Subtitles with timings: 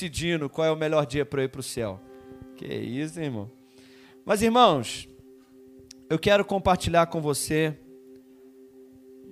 [0.00, 2.00] decidindo qual é o melhor dia para eu ir para o céu.
[2.56, 3.50] Que isso, irmão.
[4.24, 5.06] Mas, irmãos,
[6.08, 7.78] eu quero compartilhar com você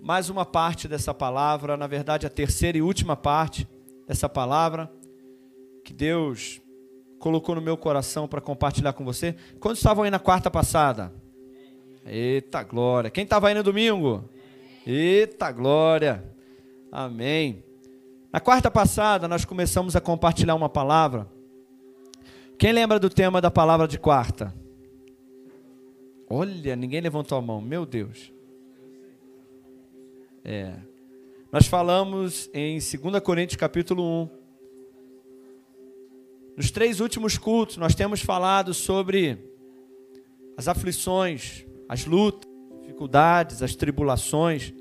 [0.03, 3.67] mais uma parte dessa palavra, na verdade, a terceira e última parte
[4.07, 4.93] dessa palavra
[5.85, 6.61] que Deus
[7.19, 9.35] colocou no meu coração para compartilhar com você.
[9.59, 11.13] Quando estavam aí na quarta passada?
[12.05, 13.11] Eita glória.
[13.11, 14.29] Quem estava aí no domingo?
[14.87, 16.23] Eita glória.
[16.93, 17.65] Amém.
[18.31, 21.27] Na quarta passada, nós começamos a compartilhar uma palavra.
[22.59, 24.55] Quem lembra do tema da palavra de quarta?
[26.29, 27.59] Olha, ninguém levantou a mão.
[27.59, 28.31] Meu Deus.
[30.45, 30.75] É.
[31.51, 34.29] Nós falamos em 2 Coríntios capítulo 1.
[36.55, 39.39] Nos três últimos cultos, nós temos falado sobre
[40.55, 42.51] as aflições, as lutas,
[42.83, 44.75] dificuldades, as tribulações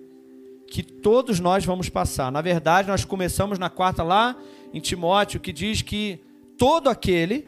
[0.70, 2.31] que todos nós vamos passar.
[2.31, 4.35] Na verdade, nós começamos na quarta lá
[4.73, 6.20] em Timóteo, que diz que
[6.58, 7.48] todo aquele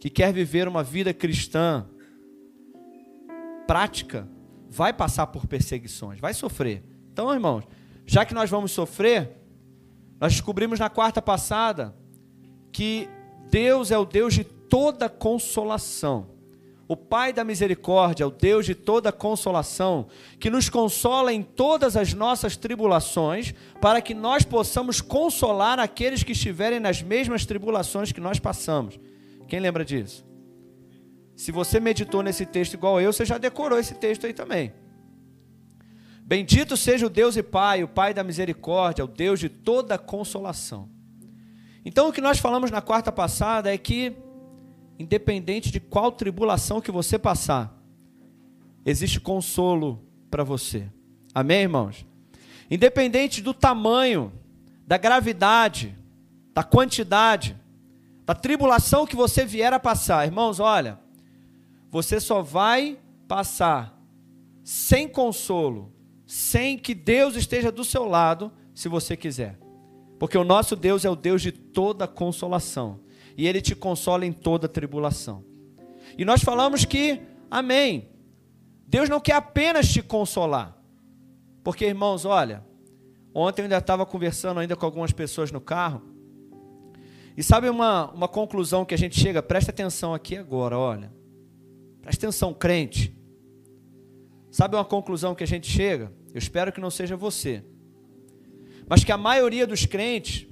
[0.00, 1.86] que quer viver uma vida cristã
[3.66, 4.28] prática
[4.68, 6.84] vai passar por perseguições, vai sofrer.
[7.12, 7.64] Então, irmãos,
[8.06, 9.36] já que nós vamos sofrer,
[10.20, 11.94] nós descobrimos na quarta passada
[12.72, 13.08] que
[13.50, 16.37] Deus é o Deus de toda consolação.
[16.88, 20.06] O Pai da misericórdia, o Deus de toda consolação,
[20.40, 26.32] que nos consola em todas as nossas tribulações, para que nós possamos consolar aqueles que
[26.32, 28.98] estiverem nas mesmas tribulações que nós passamos.
[29.46, 30.26] Quem lembra disso?
[31.36, 34.72] Se você meditou nesse texto igual eu, você já decorou esse texto aí também.
[36.22, 40.88] Bendito seja o Deus e Pai, o Pai da misericórdia, o Deus de toda consolação.
[41.84, 44.14] Então, o que nós falamos na quarta passada é que,
[44.98, 47.76] independente de qual tribulação que você passar,
[48.84, 50.88] existe consolo para você.
[51.34, 52.06] Amém, irmãos?
[52.70, 54.32] Independente do tamanho,
[54.86, 55.96] da gravidade,
[56.52, 57.56] da quantidade,
[58.24, 60.98] da tribulação que você vier a passar, irmãos, olha,
[61.90, 63.98] você só vai passar
[64.64, 65.92] sem consolo
[66.28, 69.58] sem que Deus esteja do seu lado, se você quiser.
[70.18, 73.00] Porque o nosso Deus é o Deus de toda consolação.
[73.38, 75.44] E Ele te consola em toda tribulação.
[76.18, 78.08] E nós falamos que, amém,
[78.84, 80.76] Deus não quer apenas te consolar.
[81.62, 82.64] Porque, irmãos, olha,
[83.32, 86.02] ontem eu ainda estava conversando ainda com algumas pessoas no carro.
[87.36, 89.40] E sabe uma, uma conclusão que a gente chega?
[89.40, 91.12] Presta atenção aqui agora, olha.
[92.02, 93.16] Presta atenção, crente.
[94.50, 96.10] Sabe uma conclusão que a gente chega?
[96.34, 97.62] Eu espero que não seja você.
[98.88, 100.47] Mas que a maioria dos crentes,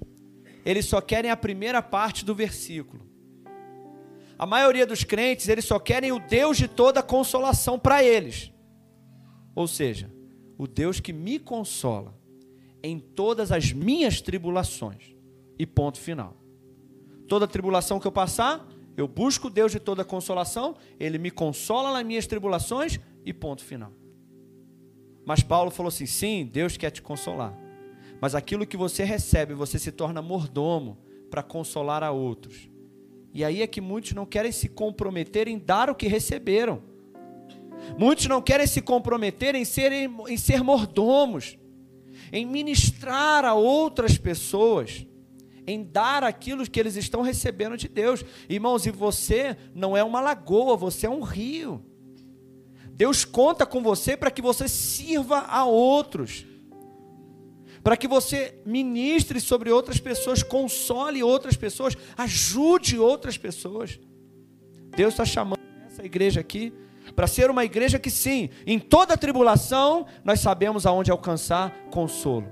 [0.66, 3.06] eles só querem a primeira parte do versículo.
[4.37, 8.53] A maioria dos crentes, eles só querem o Deus de toda consolação para eles.
[9.54, 10.12] Ou seja,
[10.59, 12.19] o Deus que me consola
[12.82, 15.15] em todas as minhas tribulações.
[15.56, 16.37] E ponto final.
[17.28, 18.66] Toda tribulação que eu passar,
[18.97, 23.65] eu busco o Deus de toda consolação, ele me consola nas minhas tribulações e ponto
[23.65, 23.93] final.
[25.25, 27.66] Mas Paulo falou assim: sim, Deus quer te consolar.
[28.21, 30.99] Mas aquilo que você recebe, você se torna mordomo
[31.31, 32.69] para consolar a outros.
[33.32, 36.82] E aí é que muitos não querem se comprometer em dar o que receberam.
[37.99, 41.59] Muitos não querem se comprometer em ser, em ser mordomos,
[42.32, 45.06] em ministrar a outras pessoas,
[45.66, 48.25] em dar aquilo que eles estão recebendo de Deus.
[48.48, 51.84] Irmãos, e você não é uma lagoa, você é um rio.
[52.93, 56.47] Deus conta com você para que você sirva a outros,
[57.86, 64.00] para que você ministre sobre outras pessoas, console outras pessoas, ajude outras pessoas.
[64.97, 66.72] Deus está chamando essa igreja aqui
[67.14, 72.48] para ser uma igreja que, sim, em toda tribulação, nós sabemos aonde alcançar consolo.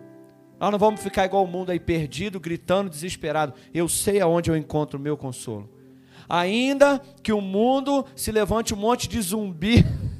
[0.60, 3.54] Nós não vamos ficar igual o mundo aí perdido, gritando, desesperado.
[3.74, 5.68] Eu sei aonde eu encontro o meu consolo.
[6.28, 9.84] Ainda que o mundo se levante um monte de zumbi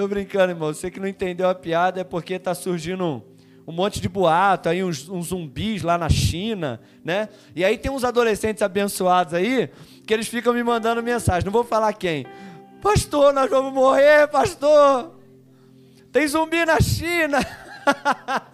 [0.00, 0.72] Tô brincando, irmão.
[0.72, 3.22] Você que não entendeu a piada é porque tá surgindo um,
[3.66, 7.28] um monte de boato, aí uns, uns, zumbis lá na China, né?
[7.54, 9.68] E aí tem uns adolescentes abençoados aí
[10.06, 11.44] que eles ficam me mandando mensagem.
[11.44, 12.24] Não vou falar quem.
[12.80, 15.20] Pastor, nós vamos morrer, pastor.
[16.10, 17.38] Tem zumbi na China.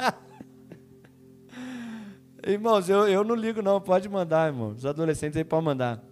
[2.44, 4.70] Irmãos, eu, eu não ligo não, pode mandar, irmão.
[4.70, 6.02] Os adolescentes aí podem mandar.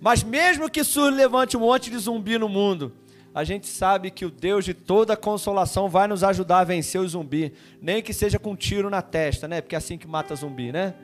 [0.00, 2.92] Mas mesmo que surge levante um monte de zumbi no mundo,
[3.34, 7.08] a gente sabe que o Deus de toda consolação vai nos ajudar a vencer o
[7.08, 9.60] zumbi, nem que seja com um tiro na testa, né?
[9.60, 10.94] Porque é assim que mata zumbi, né?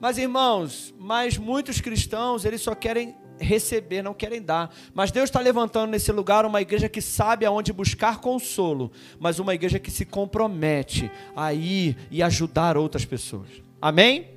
[0.00, 4.72] Mas irmãos, mas muitos cristãos, eles só querem receber, não querem dar.
[4.94, 9.54] Mas Deus está levantando nesse lugar uma igreja que sabe aonde buscar consolo, mas uma
[9.54, 13.48] igreja que se compromete a ir e ajudar outras pessoas.
[13.80, 14.28] Amém?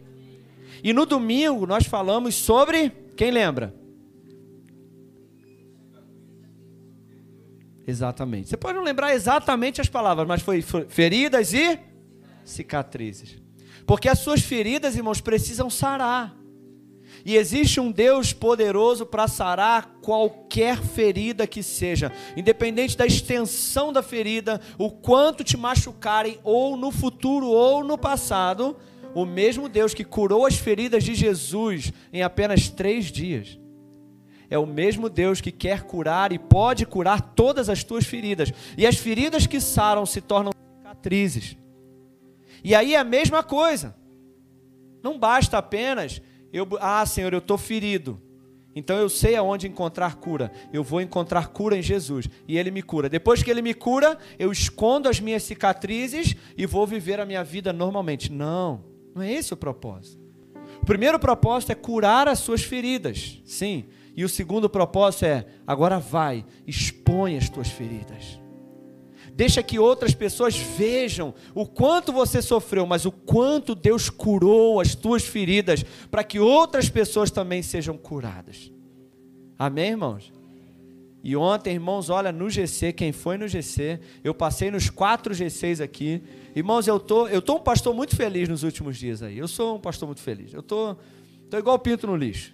[0.84, 2.92] E no domingo nós falamos sobre.
[3.16, 3.81] Quem lembra?
[7.88, 8.50] Exatamente.
[8.50, 11.80] Você pode não lembrar exatamente as palavras, mas foi feridas e
[12.44, 13.42] cicatrizes.
[13.86, 16.36] Porque as suas feridas, irmãos, precisam sarar.
[17.26, 24.02] E existe um Deus poderoso para sarar qualquer ferida que seja, independente da extensão da
[24.02, 28.76] ferida, o quanto te machucarem, ou no futuro ou no passado,
[29.14, 33.61] o mesmo Deus que curou as feridas de Jesus em apenas três dias.
[34.52, 38.52] É o mesmo Deus que quer curar e pode curar todas as tuas feridas.
[38.78, 41.56] E as feridas que saram se tornam cicatrizes.
[42.62, 43.96] E aí é a mesma coisa.
[45.02, 46.22] Não basta apenas
[46.52, 48.22] eu, ah, Senhor, eu estou ferido.
[48.76, 50.52] Então eu sei aonde encontrar cura.
[50.72, 53.08] Eu vou encontrar cura em Jesus e Ele me cura.
[53.08, 57.44] Depois que Ele me cura, eu escondo as minhas cicatrizes e vou viver a minha
[57.44, 58.30] vida normalmente.
[58.30, 58.84] Não,
[59.16, 60.20] não é esse o propósito.
[60.82, 63.86] O primeiro propósito é curar as suas feridas, sim.
[64.16, 68.40] E o segundo propósito é: agora vai, expõe as tuas feridas.
[69.34, 74.94] Deixa que outras pessoas vejam o quanto você sofreu, mas o quanto Deus curou as
[74.94, 78.72] tuas feridas, para que outras pessoas também sejam curadas.
[79.58, 80.34] Amém, irmãos?
[81.24, 85.80] E ontem, irmãos, olha, no GC, quem foi no GC, eu passei nos quatro GCs
[85.80, 86.22] aqui.
[86.56, 89.38] Irmãos, eu tô, eu tô um pastor muito feliz nos últimos dias aí.
[89.38, 90.52] Eu sou um pastor muito feliz.
[90.52, 90.96] Eu tô,
[91.50, 92.54] tô igual pinto no lixo.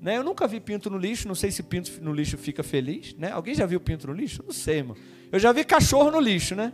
[0.00, 0.16] Né?
[0.16, 3.14] Eu nunca vi pinto no lixo, não sei se pinto no lixo fica feliz.
[3.14, 3.30] Né?
[3.30, 4.42] Alguém já viu pinto no lixo?
[4.44, 4.96] Não sei, irmão.
[5.30, 6.72] Eu já vi cachorro no lixo, né?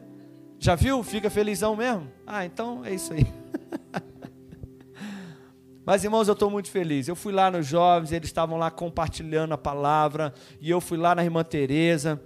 [0.58, 1.02] Já viu?
[1.02, 2.11] Fica felizão mesmo?
[2.26, 3.26] Ah, então é isso aí.
[5.84, 7.06] Mas, irmãos, eu estou muito feliz.
[7.06, 11.14] Eu fui lá nos jovens, eles estavam lá compartilhando a palavra, e eu fui lá
[11.14, 12.20] na irmã Tereza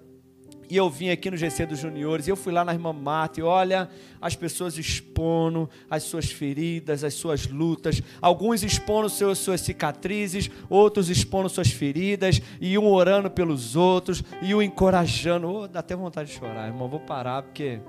[0.70, 3.42] e eu vim aqui no GC dos Juniores, eu fui lá na irmã Mata, e
[3.42, 3.90] olha,
[4.20, 11.10] as pessoas expondo as suas feridas, as suas lutas, alguns expondo suas, suas cicatrizes, outros
[11.10, 15.48] expondo suas feridas, e um orando pelos outros, e um encorajando.
[15.50, 17.80] Oh, dá até vontade de chorar, irmão, vou parar, porque.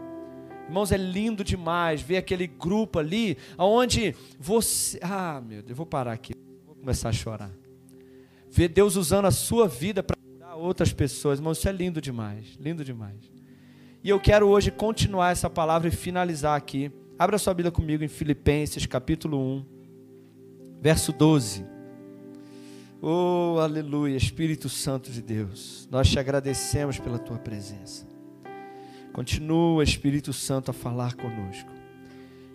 [0.68, 4.98] Irmãos, é lindo demais ver aquele grupo ali, onde você.
[5.04, 6.34] Ah, meu Deus, eu vou parar aqui,
[6.66, 7.52] vou começar a chorar.
[8.50, 10.21] Ver Deus usando a sua vida para
[10.62, 11.40] outras pessoas.
[11.40, 13.32] Irmão, isso é lindo demais, lindo demais.
[14.04, 16.92] E eu quero hoje continuar essa palavra e finalizar aqui.
[17.18, 19.66] Abra sua Bíblia comigo em Filipenses, capítulo 1,
[20.82, 21.66] verso 12.
[23.02, 28.08] Oh, aleluia, Espírito Santo de Deus, nós te agradecemos pela tua presença.
[29.12, 31.70] Continua, Espírito Santo, a falar conosco.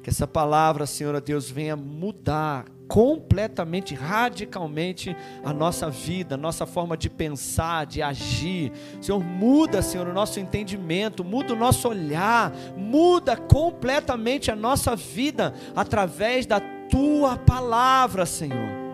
[0.03, 6.97] Que essa palavra, Senhor Deus, venha mudar completamente, radicalmente a nossa vida, a nossa forma
[6.97, 8.73] de pensar, de agir.
[9.01, 15.55] Senhor, muda, Senhor, o nosso entendimento, muda o nosso olhar, muda completamente a nossa vida
[15.75, 18.87] através da tua palavra, Senhor.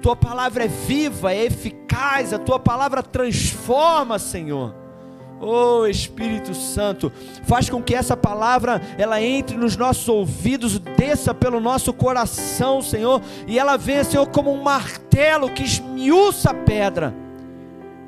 [0.00, 4.81] Tua palavra é viva, é eficaz, a tua palavra transforma, Senhor.
[5.44, 7.10] Oh Espírito Santo,
[7.42, 13.20] faz com que essa palavra ela entre nos nossos ouvidos, desça pelo nosso coração, Senhor,
[13.48, 17.12] e ela venha, Senhor, como um martelo que esmiuça a pedra.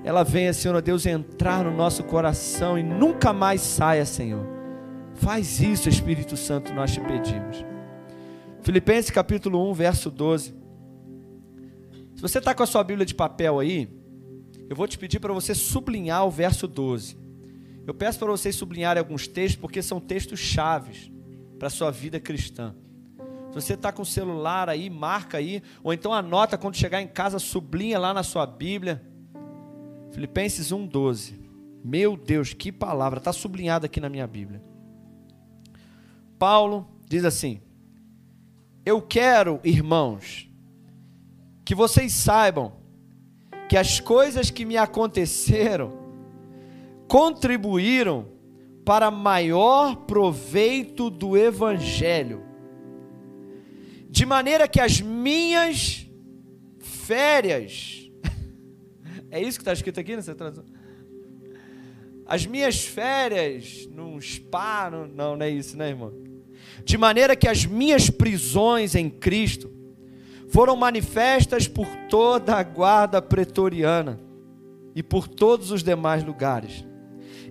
[0.04, 4.46] Ela venha, Senhor Deus, entrar no nosso coração e nunca mais saia, Senhor.
[5.14, 7.64] Faz isso, Espírito Santo, nós te pedimos.
[8.62, 10.54] Filipenses capítulo 1, verso 12.
[12.14, 13.88] Se você está com a sua Bíblia de papel aí,
[14.70, 17.23] eu vou te pedir para você sublinhar o verso 12.
[17.86, 21.10] Eu peço para vocês sublinharem alguns textos, porque são textos chaves
[21.58, 22.74] para a sua vida cristã.
[23.48, 27.06] Se você está com o celular aí, marca aí, ou então anota quando chegar em
[27.06, 29.02] casa, sublinha lá na sua Bíblia.
[30.12, 31.34] Filipenses 1,12.
[31.84, 34.62] Meu Deus, que palavra, está sublinhada aqui na minha Bíblia.
[36.38, 37.60] Paulo diz assim:
[38.84, 40.50] Eu quero, irmãos,
[41.64, 42.72] que vocês saibam
[43.68, 46.03] que as coisas que me aconteceram
[47.08, 48.34] contribuíram
[48.84, 52.42] para maior proveito do Evangelho,
[54.10, 56.06] de maneira que as minhas
[56.78, 58.10] férias,
[59.30, 60.64] é isso que está escrito aqui nessa tradução?
[62.26, 66.12] As minhas férias num spa, não, não, não é isso, né, irmão?
[66.84, 69.70] De maneira que as minhas prisões em Cristo
[70.48, 74.20] foram manifestas por toda a guarda pretoriana
[74.94, 76.84] e por todos os demais lugares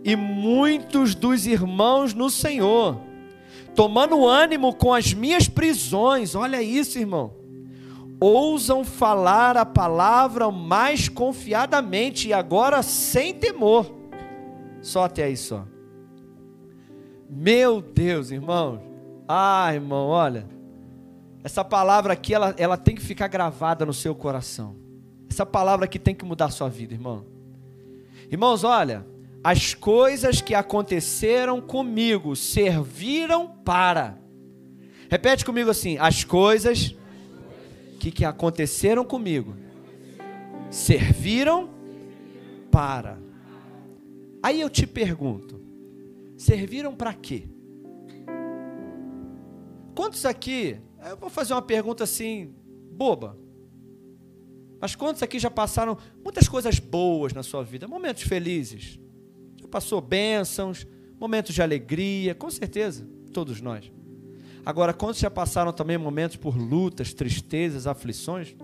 [0.04, 3.00] e muitos dos irmãos no Senhor,
[3.74, 7.34] tomando ânimo com as minhas prisões, olha isso, irmão,
[8.20, 13.92] ousam falar a palavra mais confiadamente e agora sem temor.
[14.82, 15.66] Só até aí só.
[17.30, 18.80] Meu Deus, irmãos.
[19.28, 20.46] Ah, irmão, olha.
[21.44, 24.76] Essa palavra aqui, ela, ela tem que ficar gravada no seu coração.
[25.30, 27.26] Essa palavra aqui tem que mudar a sua vida, irmão.
[28.30, 29.13] Irmãos, olha.
[29.44, 34.18] As coisas que aconteceram comigo serviram para.
[35.10, 36.96] Repete comigo assim: as coisas
[38.00, 39.54] que, que aconteceram comigo
[40.72, 41.70] serviram
[42.72, 43.20] para.
[44.42, 45.62] Aí eu te pergunto:
[46.38, 47.44] serviram para quê?
[49.94, 52.56] Quantos aqui, eu vou fazer uma pergunta assim,
[52.92, 53.38] boba,
[54.82, 59.03] mas quantos aqui já passaram muitas coisas boas na sua vida, momentos felizes?
[59.74, 60.86] Passou bênçãos,
[61.20, 63.92] momentos de alegria, com certeza, todos nós.
[64.64, 68.56] Agora, quantos já passaram também momentos por lutas, tristezas, aflições?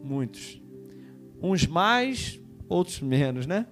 [0.00, 0.62] Muitos.
[1.42, 3.66] Uns mais, outros menos, né?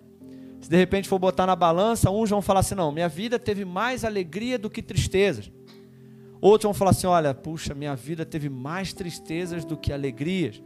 [0.60, 3.64] Se de repente for botar na balança, uns vão falar assim: não, minha vida teve
[3.64, 5.52] mais alegria do que tristezas.
[6.40, 10.60] Outros vão falar assim: olha, puxa, minha vida teve mais tristezas do que alegrias.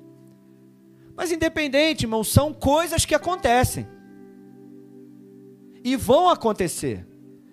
[1.15, 3.87] Mas independente, irmão, são coisas que acontecem.
[5.87, 7.07] E vão acontecer.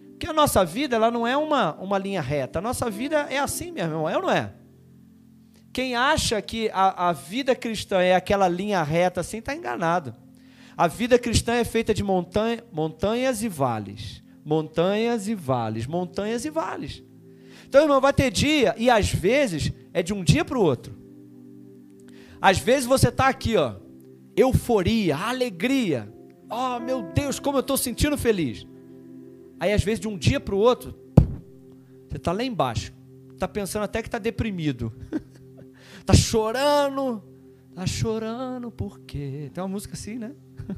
[0.10, 2.58] Porque a nossa vida, ela não é uma, uma linha reta.
[2.58, 4.52] A nossa vida é assim, meu irmão, é ou não é?
[5.72, 10.16] Quem acha que a, a vida cristã é aquela linha reta assim, está enganado.
[10.76, 14.24] A vida cristã é feita de montanha, montanhas e vales.
[14.44, 17.04] Montanhas e vales, montanhas e vales.
[17.68, 20.98] Então, irmão, vai ter dia, e às vezes é de um dia para o outro.
[22.42, 23.76] Às vezes você está aqui, ó,
[24.36, 26.12] euforia, alegria.
[26.56, 28.68] Oh, meu Deus, como eu estou sentindo feliz.
[29.60, 30.94] Aí, às vezes, de um dia para o outro,
[32.08, 32.94] você está lá embaixo.
[33.32, 34.94] Está pensando até que está deprimido.
[36.00, 37.24] Está chorando.
[37.70, 39.50] Está chorando por quê?
[39.52, 40.36] Tem uma música assim, né?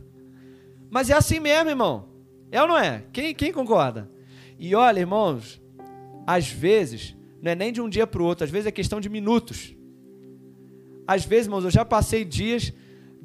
[0.89, 2.08] Mas é assim mesmo, irmão.
[2.50, 3.03] É ou não é?
[3.12, 4.10] Quem, quem concorda?
[4.58, 5.62] E olha, irmãos,
[6.25, 9.01] às vezes, não é nem de um dia para o outro, às vezes é questão
[9.01, 9.75] de minutos.
[11.05, 12.72] Às vezes, irmãos, eu já passei dias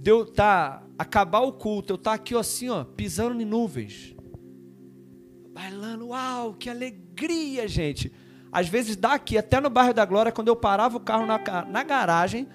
[0.00, 4.16] de eu tá, acabar o culto, eu tá aqui assim, ó, pisando em nuvens.
[5.52, 8.11] Bailando, uau, que alegria, gente.
[8.50, 11.83] Às vezes daqui, até no bairro da Glória, quando eu parava o carro na, na
[11.83, 12.49] garagem,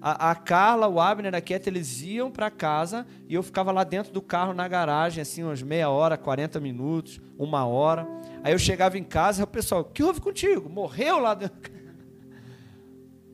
[0.00, 3.82] a, a Carla, o Abner, a Quieta, eles iam para casa e eu ficava lá
[3.82, 8.06] dentro do carro na garagem, assim, umas meia hora, 40 minutos, uma hora.
[8.44, 10.70] Aí eu chegava em casa o pessoal, o que houve contigo?
[10.70, 11.71] Morreu lá dentro?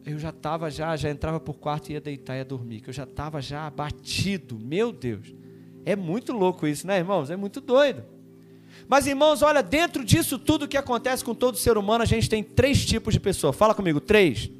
[0.08, 2.88] Eu já estava, já, já entrava por quarto e ia deitar e ia dormir, que
[2.88, 5.34] eu já estava já abatido, meu Deus.
[5.84, 7.28] É muito louco isso, né, irmãos?
[7.30, 8.02] É muito doido.
[8.88, 12.42] Mas, irmãos, olha, dentro disso tudo que acontece com todo ser humano, a gente tem
[12.42, 13.52] três tipos de pessoa.
[13.52, 14.50] Fala comigo, três.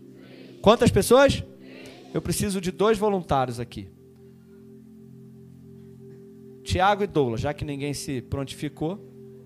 [0.61, 1.43] Quantas pessoas?
[2.13, 3.89] Eu preciso de dois voluntários aqui.
[6.63, 9.03] Tiago e Douglas, já que ninguém se prontificou.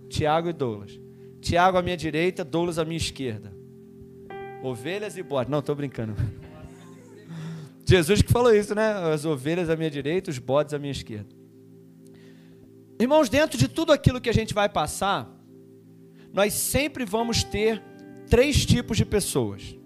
[0.09, 0.99] Tiago e Douglas.
[1.41, 3.62] Tiago à minha direita, Douglas à minha esquerda.
[4.63, 5.51] Ovelhas e bodes.
[5.51, 6.15] Não, estou brincando.
[7.85, 8.93] Jesus que falou isso, né?
[9.13, 11.35] As ovelhas à minha direita, os bodes à minha esquerda.
[12.99, 15.29] Irmãos, dentro de tudo aquilo que a gente vai passar,
[16.33, 17.83] nós sempre vamos ter
[18.31, 19.77] três tipos de pessoas.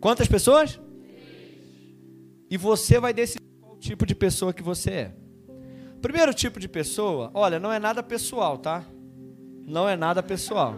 [0.00, 0.80] Quantas pessoas?
[2.50, 5.14] E você vai decidir qual tipo de pessoa que você é.
[6.00, 8.84] Primeiro tipo de pessoa, olha, não é nada pessoal, tá?
[9.66, 10.76] Não é nada pessoal.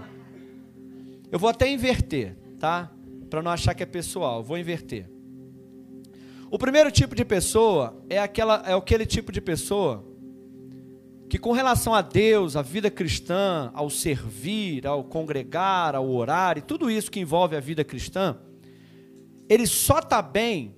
[1.31, 2.91] Eu vou até inverter, tá?
[3.33, 5.11] Para não achar que é pessoal, vou inverter.
[6.51, 10.07] O primeiro tipo de pessoa é aquela é aquele tipo de pessoa
[11.31, 16.61] que com relação a Deus, a vida cristã, ao servir, ao congregar, ao orar e
[16.61, 18.37] tudo isso que envolve a vida cristã,
[19.49, 20.75] ele só está bem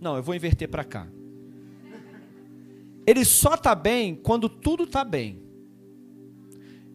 [0.00, 1.08] não, eu vou inverter para cá.
[3.04, 5.42] Ele só está bem quando tudo está bem.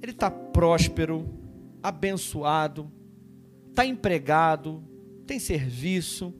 [0.01, 1.27] Ele está próspero,
[1.84, 2.89] abençoado,
[3.77, 4.84] está empregado,
[5.27, 6.34] tem serviço,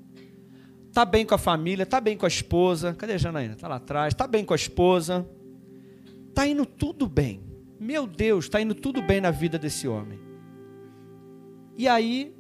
[0.88, 2.96] está bem com a família, está bem com a esposa.
[2.96, 3.54] Cadê a Janaína?
[3.54, 4.12] Está lá atrás.
[4.12, 5.24] Está bem com a esposa.
[6.30, 7.44] Está indo tudo bem.
[7.80, 10.20] Meu Deus, está indo tudo bem na vida desse homem.
[11.78, 12.36] E aí,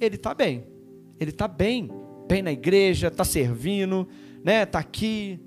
[0.00, 0.66] ele está bem.
[1.20, 1.88] Ele está bem
[2.26, 4.06] bem na igreja, está servindo,
[4.44, 4.62] né?
[4.62, 5.40] Está aqui,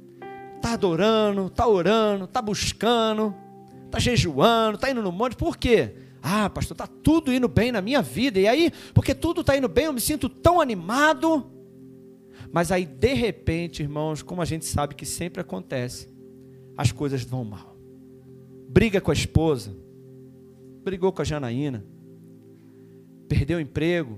[0.57, 3.33] está adorando, está orando, está buscando,
[3.85, 5.37] está jejuando, está indo no monte.
[5.37, 5.95] Por quê?
[6.25, 8.39] Ah, pastor, está tudo indo bem na minha vida.
[8.39, 11.51] E aí, porque tudo está indo bem, eu me sinto tão animado.
[12.51, 16.07] Mas aí, de repente, irmãos, como a gente sabe que sempre acontece,
[16.77, 17.75] as coisas vão mal.
[18.69, 19.75] Briga com a esposa,
[20.83, 21.85] brigou com a Janaína,
[23.27, 24.17] perdeu o emprego,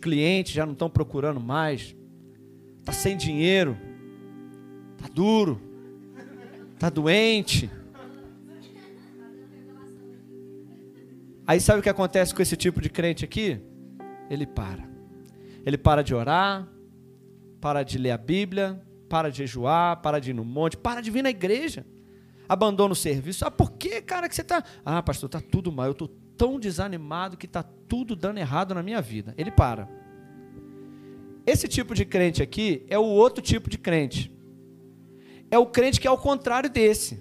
[0.00, 1.94] clientes já não estão procurando mais,
[2.80, 3.76] está sem dinheiro,
[4.96, 5.60] está duro,
[6.74, 7.70] está doente.
[11.50, 13.60] Aí sabe o que acontece com esse tipo de crente aqui?
[14.30, 14.88] Ele para.
[15.66, 16.68] Ele para de orar,
[17.60, 21.10] para de ler a Bíblia, para de jejuar, para de ir no monte, para de
[21.10, 21.84] vir na igreja.
[22.48, 23.44] Abandona o serviço.
[23.44, 24.62] Ah, por que, cara, que você está.
[24.84, 25.86] Ah, pastor, está tudo mal.
[25.86, 29.34] Eu estou tão desanimado que está tudo dando errado na minha vida.
[29.36, 29.88] Ele para.
[31.44, 34.32] Esse tipo de crente aqui é o outro tipo de crente.
[35.50, 37.20] É o crente que é o contrário desse.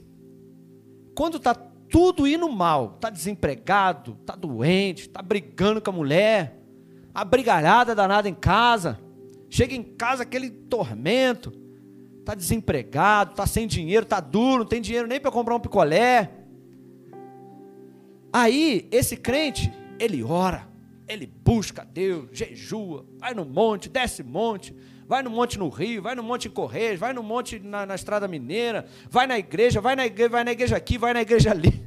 [1.15, 6.59] Quando está tudo indo mal, está desempregado, está doente, está brigando com a mulher,
[7.13, 8.99] a brigalhada danada em casa,
[9.49, 11.51] chega em casa aquele tormento,
[12.19, 16.31] está desempregado, está sem dinheiro, está duro, não tem dinheiro nem para comprar um picolé.
[18.31, 20.67] Aí, esse crente, ele ora,
[21.07, 24.75] ele busca Deus, jejua, vai no monte, desce monte,
[25.09, 27.95] vai no monte no Rio, vai no monte em Correios, vai no monte na, na
[27.95, 31.49] Estrada Mineira, vai na igreja, vai na igreja, vai na igreja aqui, vai na igreja
[31.49, 31.83] ali.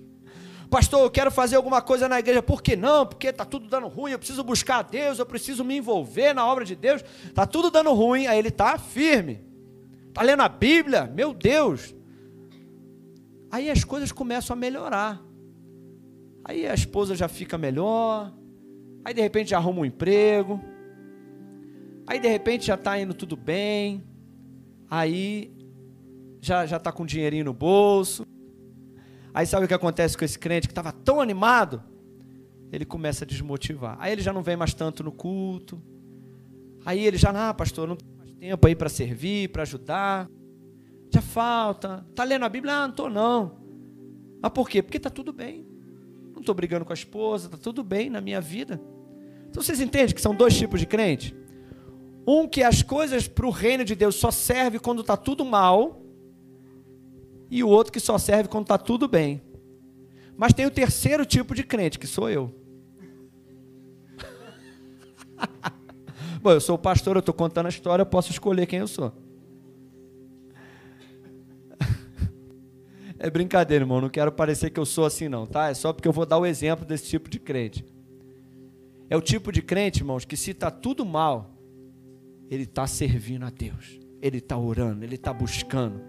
[0.70, 2.42] Pastor, eu quero fazer alguma coisa na igreja.
[2.42, 3.04] Por que não?
[3.04, 6.46] Porque está tudo dando ruim, eu preciso buscar a Deus, eu preciso me envolver na
[6.46, 7.04] obra de Deus.
[7.26, 9.44] Está tudo dando ruim, aí ele está firme.
[10.08, 11.94] Está lendo a Bíblia, meu Deus.
[13.50, 15.22] Aí as coisas começam a melhorar.
[16.42, 18.32] Aí a esposa já fica melhor.
[19.04, 20.58] Aí de repente arruma um emprego.
[22.06, 24.02] Aí de repente já está indo tudo bem.
[24.90, 25.52] Aí
[26.40, 28.26] já já está com dinheirinho no bolso.
[29.32, 31.82] Aí sabe o que acontece com esse crente que estava tão animado?
[32.70, 33.96] Ele começa a desmotivar.
[33.98, 35.82] Aí ele já não vem mais tanto no culto.
[36.84, 40.28] Aí ele já, ah, pastor, não tem mais tempo aí para servir, para ajudar.
[41.12, 42.04] Já falta.
[42.10, 42.74] Está lendo a Bíblia?
[42.74, 43.58] Ah, não estou não.
[44.42, 44.82] Mas por quê?
[44.82, 45.74] Porque está tudo bem
[46.44, 48.80] estou brigando com a esposa, está tudo bem na minha vida.
[49.48, 51.34] Então vocês entendem que são dois tipos de crente?
[52.26, 56.02] Um que as coisas para o reino de Deus só serve quando está tudo mal,
[57.50, 59.42] e o outro que só serve quando está tudo bem.
[60.36, 62.52] Mas tem o terceiro tipo de crente, que sou eu.
[66.42, 69.12] Bom, eu sou pastor, eu estou contando a história, eu posso escolher quem eu sou.
[73.16, 74.00] É brincadeira, irmão.
[74.00, 75.70] Não quero parecer que eu sou assim, não, tá?
[75.70, 77.84] É só porque eu vou dar o exemplo desse tipo de crente.
[79.08, 81.53] É o tipo de crente, irmãos, que se está tudo mal,
[82.54, 83.98] ele está servindo a Deus.
[84.22, 86.00] Ele está orando, ele está buscando.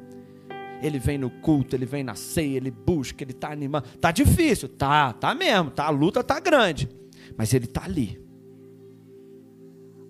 [0.81, 3.87] Ele vem no culto, ele vem na ceia, ele busca, ele está animando.
[3.99, 6.89] Tá difícil, tá, tá mesmo, tá, a luta tá grande,
[7.37, 8.21] mas ele tá ali.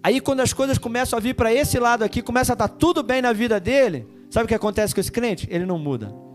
[0.03, 2.75] Aí quando as coisas começam a vir para esse lado aqui, começa a estar tá
[2.75, 5.47] tudo bem na vida dele, sabe o que acontece com esse crente?
[5.49, 6.25] Ele não muda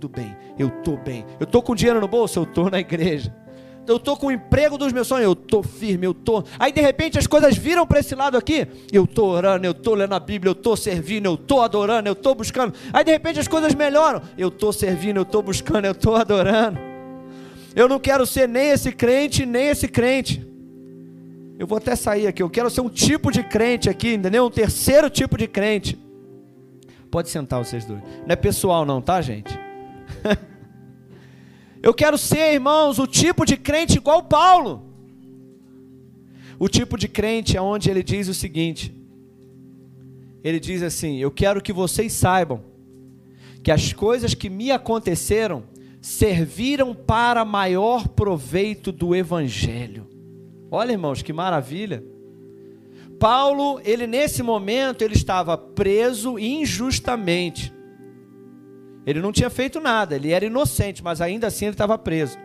[0.00, 1.26] tudo bem, eu estou bem.
[1.38, 3.34] Eu estou com dinheiro no bolso, eu estou na igreja.
[3.90, 6.44] Eu estou com o emprego dos meus sonhos, eu estou firme, eu estou.
[6.60, 9.96] Aí de repente as coisas viram para esse lado aqui, eu estou orando, eu estou
[9.96, 12.72] lendo a Bíblia, eu estou servindo, eu estou adorando, eu estou buscando.
[12.92, 16.78] Aí de repente as coisas melhoram, eu estou servindo, eu estou buscando, eu estou adorando.
[17.74, 20.46] Eu não quero ser nem esse crente, nem esse crente.
[21.58, 24.46] Eu vou até sair aqui, eu quero ser um tipo de crente aqui, entendeu?
[24.46, 25.98] Um terceiro tipo de crente.
[27.10, 28.00] Pode sentar vocês dois.
[28.20, 29.58] Não é pessoal não, tá, gente?
[31.82, 34.82] Eu quero ser, irmãos, o tipo de crente igual Paulo.
[36.58, 38.94] O tipo de crente é onde ele diz o seguinte:
[40.44, 42.62] ele diz assim: Eu quero que vocês saibam
[43.62, 45.64] que as coisas que me aconteceram
[46.00, 50.06] serviram para maior proveito do Evangelho.
[50.70, 52.02] Olha, irmãos, que maravilha.
[53.18, 57.72] Paulo, ele nesse momento, ele estava preso injustamente.
[59.10, 62.38] Ele não tinha feito nada, ele era inocente, mas ainda assim ele estava preso.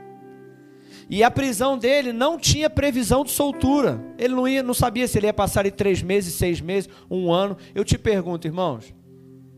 [1.10, 4.04] E a prisão dele não tinha previsão de soltura.
[4.18, 7.32] Ele não, ia, não sabia se ele ia passar em três meses, seis meses, um
[7.32, 7.58] ano.
[7.76, 8.94] Eu te pergunto, irmãos,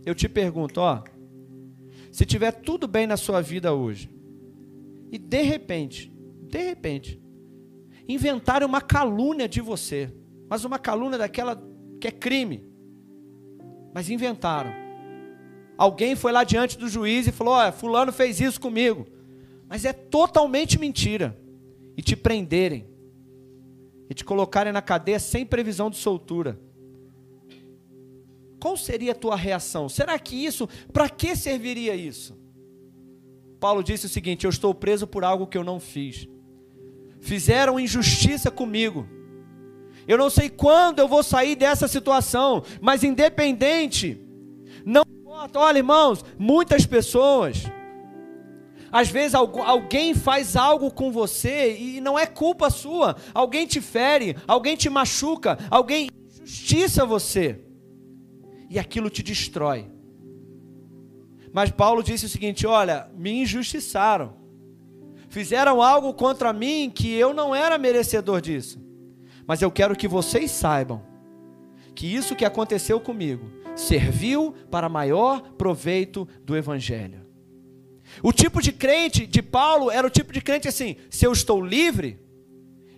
[0.05, 1.03] eu te pergunto, ó,
[2.11, 4.09] se tiver tudo bem na sua vida hoje,
[5.11, 6.11] e de repente,
[6.49, 7.21] de repente,
[8.07, 10.13] inventarem uma calúnia de você,
[10.49, 11.61] mas uma calúnia daquela
[11.99, 12.65] que é crime,
[13.93, 14.86] mas inventaram.
[15.77, 19.05] Alguém foi lá diante do juiz e falou: Olha, Fulano fez isso comigo.
[19.69, 21.37] Mas é totalmente mentira.
[21.95, 22.87] E te prenderem.
[24.09, 26.59] E te colocarem na cadeia sem previsão de soltura.
[28.59, 29.87] Qual seria a tua reação?
[29.87, 32.35] Será que isso, para que serviria isso?
[33.59, 36.27] Paulo disse o seguinte: Eu estou preso por algo que eu não fiz.
[37.19, 39.07] Fizeram injustiça comigo.
[40.07, 44.26] Eu não sei quando eu vou sair dessa situação, mas independente,
[45.53, 47.63] Olha, irmãos, muitas pessoas
[48.91, 53.15] Às vezes alguém faz algo com você e não é culpa sua.
[53.33, 56.09] Alguém te fere, alguém te machuca, alguém
[56.41, 57.61] injustiça você.
[58.69, 59.91] E aquilo te destrói.
[61.53, 64.35] Mas Paulo disse o seguinte: olha, me injustiçaram.
[65.29, 68.81] Fizeram algo contra mim que eu não era merecedor disso.
[69.45, 71.01] Mas eu quero que vocês saibam
[71.93, 77.25] que isso que aconteceu comigo serviu para maior proveito do Evangelho.
[78.23, 81.63] O tipo de crente de Paulo era o tipo de crente assim: se eu estou
[81.63, 82.19] livre,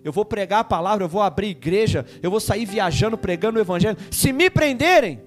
[0.04, 3.62] eu vou pregar a palavra, eu vou abrir igreja, eu vou sair viajando pregando o
[3.62, 3.98] Evangelho.
[4.10, 5.22] Se me prenderem,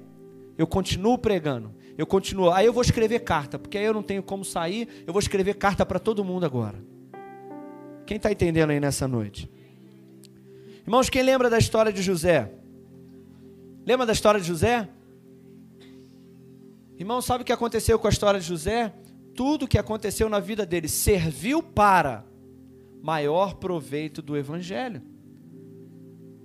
[0.56, 2.50] eu continuo pregando, eu continuo.
[2.50, 5.54] Aí eu vou escrever carta, porque aí eu não tenho como sair, eu vou escrever
[5.54, 6.82] carta para todo mundo agora.
[8.06, 9.50] Quem está entendendo aí nessa noite?
[10.84, 12.50] Irmãos, quem lembra da história de José?
[13.86, 14.88] Lembra da história de José?
[17.02, 18.94] Irmão, sabe o que aconteceu com a história de José?
[19.34, 22.24] Tudo que aconteceu na vida dele serviu para
[23.02, 25.02] maior proveito do evangelho.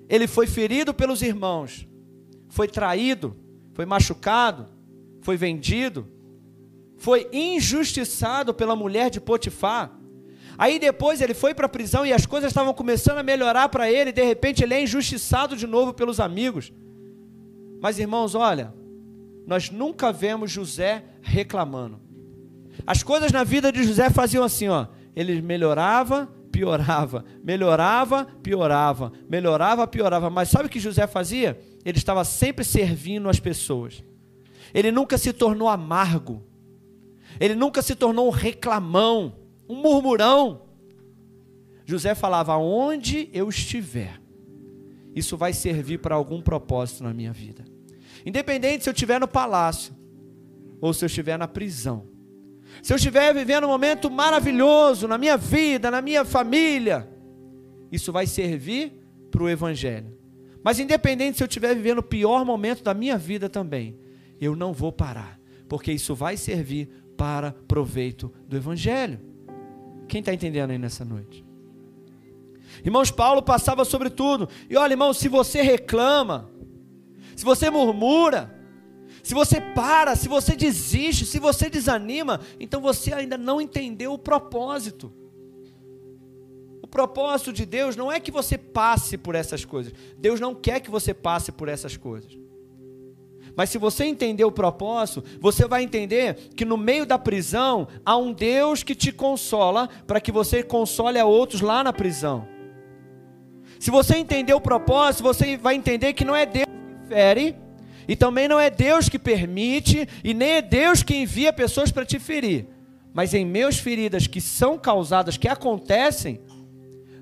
[0.10, 1.88] Ele foi ferido pelos irmãos,
[2.50, 3.38] foi traído,
[3.76, 4.67] foi machucado,
[5.22, 6.08] foi vendido,
[6.96, 9.96] foi injustiçado pela mulher de Potifar.
[10.58, 13.91] Aí depois ele foi para a prisão e as coisas estavam começando a melhorar para
[13.91, 16.74] ele, de repente ele é injustiçado de novo pelos amigos.
[17.80, 18.74] Mas irmãos, olha,
[19.47, 22.01] nós nunca vemos José reclamando.
[22.86, 29.88] As coisas na vida de José faziam assim, ó, ele melhorava, piorava, melhorava, piorava, melhorava,
[29.88, 30.29] piorava.
[30.29, 31.57] Mas sabe o que José fazia?
[31.86, 34.03] Ele estava sempre servindo as pessoas.
[34.73, 36.43] Ele nunca se tornou amargo.
[37.39, 39.38] Ele nunca se tornou um reclamão,
[39.69, 40.63] um murmurão.
[41.86, 44.19] José falava: onde eu estiver,
[45.15, 47.63] isso vai servir para algum propósito na minha vida.
[48.28, 49.96] Independente se eu estiver no palácio
[50.82, 52.10] ou se eu estiver na prisão.
[52.84, 57.10] Se eu estiver vivendo um momento maravilhoso na minha vida, na minha família,
[57.90, 60.13] isso vai servir para o Evangelho.
[60.62, 63.98] Mas independente se eu estiver vivendo o pior momento da minha vida também,
[64.42, 69.22] eu não vou parar, porque isso vai servir para proveito do Evangelho.
[70.06, 71.46] Quem está entendendo aí nessa noite?
[72.84, 74.50] Irmãos, Paulo passava sobre tudo.
[74.70, 76.52] E olha, irmão, se você reclama,
[77.38, 78.52] se você murmura,
[79.21, 84.17] se você para, se você desiste, se você desanima, então você ainda não entendeu o
[84.17, 85.13] propósito.
[86.82, 89.93] O propósito de Deus não é que você passe por essas coisas.
[90.17, 92.36] Deus não quer que você passe por essas coisas.
[93.56, 98.17] Mas se você entender o propósito, você vai entender que no meio da prisão há
[98.17, 102.47] um Deus que te consola para que você console a outros lá na prisão.
[103.80, 106.66] Se você entender o propósito, você vai entender que não é Deus
[107.08, 107.56] fere,
[108.08, 112.06] e também não é Deus que permite, e nem é Deus que envia pessoas para
[112.06, 112.67] te ferir.
[113.13, 116.39] Mas em meus feridas que são causadas, que acontecem,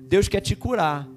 [0.02, 1.08] Deus quer te curar.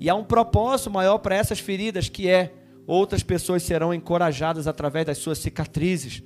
[0.00, 2.52] E há um propósito maior para essas feridas, que é
[2.86, 6.22] outras pessoas serão encorajadas através das suas cicatrizes.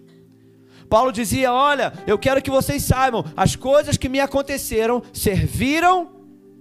[0.89, 6.11] Paulo dizia: Olha, eu quero que vocês saibam, as coisas que me aconteceram serviram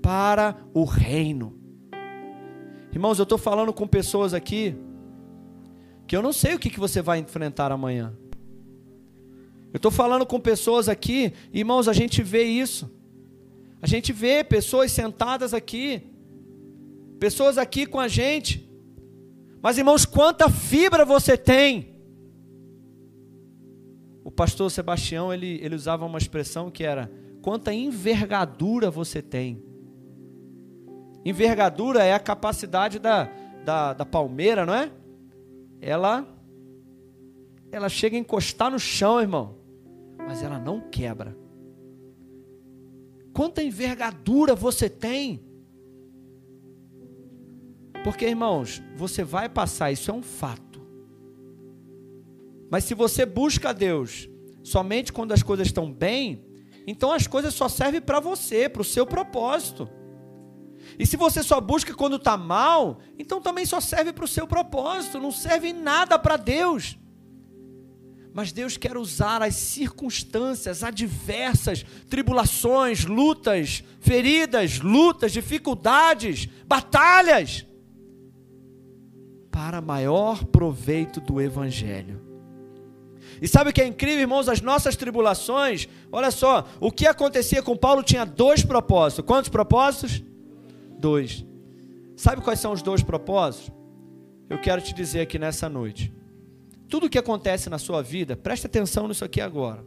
[0.02, 1.56] para o reino.
[2.92, 4.76] Irmãos, eu estou falando com pessoas aqui
[6.08, 8.14] que eu não sei o que, que você vai enfrentar amanhã.
[9.74, 12.90] Eu estou falando com pessoas aqui, irmãos, a gente vê isso.
[13.82, 16.02] A gente vê pessoas sentadas aqui,
[17.20, 18.68] pessoas aqui com a gente.
[19.62, 21.96] Mas, irmãos, quanta fibra você tem.
[24.24, 29.62] O pastor Sebastião, ele, ele usava uma expressão que era: quanta envergadura você tem.
[31.26, 33.30] Envergadura é a capacidade da,
[33.66, 34.90] da, da palmeira, não é?
[35.82, 36.28] Ela,
[37.72, 39.58] ela chega a encostar no chão, irmão,
[40.18, 41.38] mas ela não quebra.
[43.34, 45.44] Quanta envergadura você tem.
[48.04, 50.82] Porque, irmãos, você vai passar, isso é um fato.
[52.70, 54.30] Mas se você busca Deus
[54.64, 56.46] somente quando as coisas estão bem,
[56.86, 59.90] então as coisas só servem para você, para o seu propósito.
[60.98, 64.48] E se você só busca quando está mal, então também só serve para o seu
[64.48, 66.98] propósito, não serve em nada para Deus.
[68.34, 77.66] Mas Deus quer usar as circunstâncias adversas, tribulações, lutas, feridas, lutas, dificuldades, batalhas,
[79.50, 82.22] para maior proveito do Evangelho.
[83.42, 84.48] E sabe o que é incrível, irmãos?
[84.48, 89.26] As nossas tribulações, olha só, o que acontecia com Paulo tinha dois propósitos.
[89.26, 90.24] Quantos propósitos?
[90.98, 91.46] Dois.
[92.16, 93.72] Sabe quais são os dois propósitos?
[94.50, 96.14] Eu quero te dizer aqui nessa noite.
[96.90, 99.86] Tudo que acontece na sua vida, preste atenção nisso aqui agora.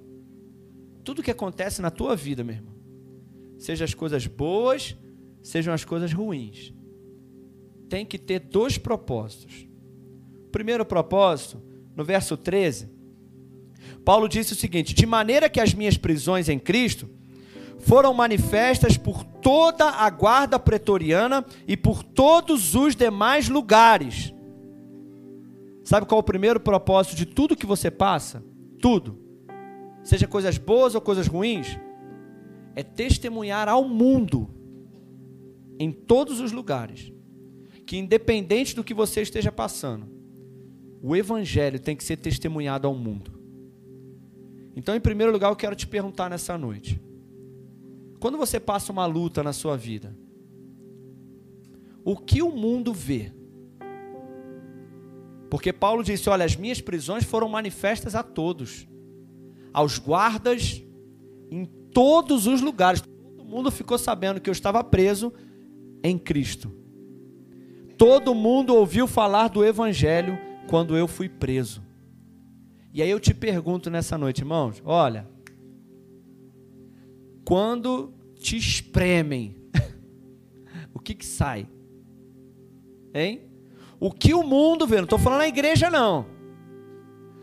[1.03, 2.75] tudo que acontece na tua vida, meu irmão,
[3.59, 4.97] seja as coisas boas,
[5.43, 6.75] sejam as coisas ruins,
[7.89, 9.67] tem que ter dois propósitos.
[10.53, 11.61] Primeiro propósito,
[11.97, 12.91] no verso 13,
[14.05, 17.09] Paulo disse o seguinte: De maneira que as minhas prisões em Cristo
[17.81, 24.33] foram manifestas por toda a guarda pretoriana e por todos os demais lugares.
[25.83, 28.45] Sabe qual é o primeiro propósito de tudo que você passa?
[28.81, 29.19] Tudo.
[30.05, 31.79] Seja coisas boas ou coisas ruins,
[32.75, 34.49] é testemunhar ao mundo,
[35.79, 37.13] em todos os lugares,
[37.87, 40.07] que independente do que você esteja passando,
[41.03, 43.41] o Evangelho tem que ser testemunhado ao mundo.
[44.77, 47.01] Então, em primeiro lugar, eu quero te perguntar nessa noite:
[48.21, 50.15] quando você passa uma luta na sua vida,
[52.05, 53.33] o que o mundo vê?
[55.49, 58.87] Porque Paulo disse: Olha, as minhas prisões foram manifestas a todos,
[59.73, 60.83] aos guardas,
[61.51, 63.01] em todos os lugares.
[63.01, 65.33] Todo mundo ficou sabendo que eu estava preso
[66.05, 66.71] em Cristo.
[67.97, 71.83] Todo mundo ouviu falar do Evangelho quando eu fui preso.
[72.93, 75.27] E aí eu te pergunto nessa noite, irmãos: olha,
[77.51, 79.57] quando te espremem,
[80.95, 81.67] o que que sai?
[83.13, 83.41] Hein?
[83.99, 86.27] O que o mundo vê, não estou falando a igreja não.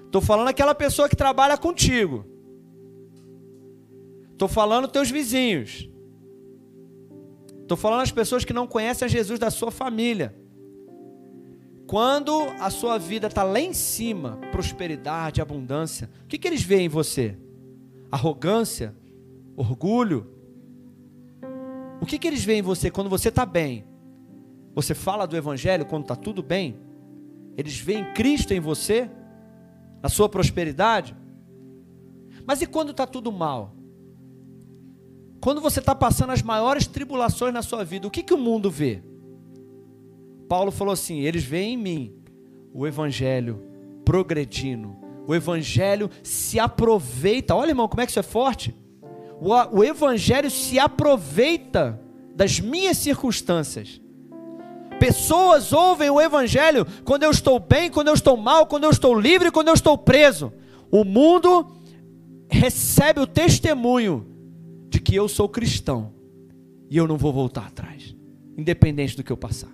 [0.06, 2.26] Estou falando aquela pessoa que trabalha contigo.
[4.32, 5.89] Estou falando teus vizinhos.
[7.63, 10.34] Estou falando as pessoas que não conhecem a Jesus da sua família.
[11.86, 16.86] Quando a sua vida está lá em cima, prosperidade, abundância, o que, que eles veem
[16.86, 17.38] em você?
[18.10, 18.96] Arrogância?
[19.58, 20.28] Orgulho?
[22.00, 23.84] O que, que eles veem em você quando você está bem?
[24.76, 26.78] Você fala do Evangelho quando está tudo bem?
[27.58, 29.10] Eles veem Cristo em você?
[30.04, 31.17] Na sua prosperidade?
[32.46, 33.74] Mas e quando está tudo mal?
[35.41, 38.70] Quando você está passando as maiores tribulações na sua vida, o que, que o mundo
[38.70, 39.02] vê?
[40.48, 42.15] Paulo falou assim: eles veem em mim
[42.72, 43.63] o evangelho
[44.06, 47.56] progredindo, o evangelho se aproveita.
[47.56, 48.76] Olha, irmão, como é que isso é forte?
[49.39, 52.00] O, o evangelho se aproveita
[52.36, 54.02] das minhas circunstâncias.
[55.00, 59.19] Pessoas ouvem o evangelho quando eu estou bem, quando eu estou mal, quando eu estou
[59.19, 60.52] livre, quando eu estou preso.
[60.89, 61.67] O mundo
[62.50, 64.26] recebe o testemunho
[64.89, 66.13] de que eu sou cristão
[66.89, 68.15] e eu não vou voltar atrás,
[68.58, 69.69] independente do que eu passar.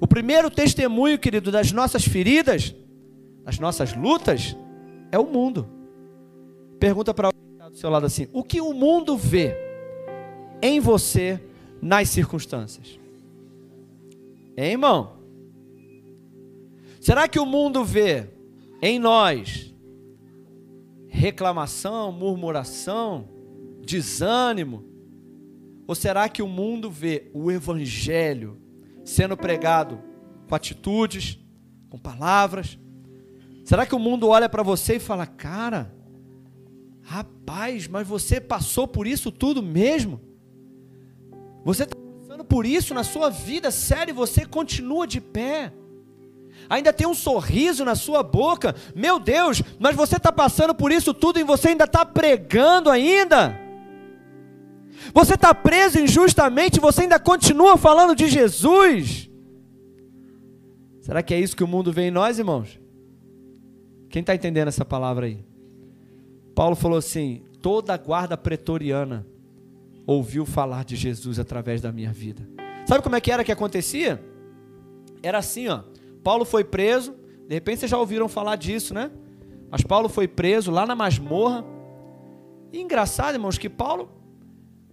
[0.00, 2.74] O primeiro testemunho, querido, das nossas feridas,
[3.44, 4.56] das nossas lutas,
[5.12, 5.68] é o mundo.
[6.78, 7.30] Pergunta para
[7.70, 9.54] do seu lado assim: o que o mundo vê
[10.62, 11.40] em você
[11.80, 12.98] nas circunstâncias?
[14.56, 15.20] Hein, irmão?
[17.00, 18.28] Será que o mundo vê
[18.82, 19.74] em nós
[21.08, 23.28] reclamação, murmuração,
[23.80, 24.84] desânimo?
[25.86, 28.60] Ou será que o mundo vê o evangelho
[29.04, 29.98] sendo pregado
[30.46, 31.38] com atitudes,
[31.88, 32.78] com palavras?
[33.64, 35.94] Será que o mundo olha para você e fala: "Cara,
[37.10, 40.20] rapaz, mas você passou por isso tudo mesmo?
[41.64, 45.72] Você está passando por isso na sua vida, sério, você continua de pé?"
[46.68, 48.76] ainda tem um sorriso na sua boca.
[48.94, 53.58] Meu Deus, mas você está passando por isso tudo e você ainda está pregando ainda.
[55.12, 59.28] Você está preso injustamente, você ainda continua falando de Jesus.
[61.00, 62.78] Será que é isso que o mundo vê em nós, irmãos?
[64.08, 65.49] Quem está entendendo essa palavra aí?
[66.60, 69.26] Paulo falou assim: toda a guarda pretoriana
[70.06, 72.46] ouviu falar de Jesus através da minha vida.
[72.86, 74.22] Sabe como é que era que acontecia?
[75.22, 75.84] Era assim, ó.
[76.22, 77.14] Paulo foi preso,
[77.48, 79.10] de repente vocês já ouviram falar disso, né?
[79.70, 81.64] Mas Paulo foi preso lá na masmorra.
[82.70, 84.10] E engraçado, irmãos, que Paulo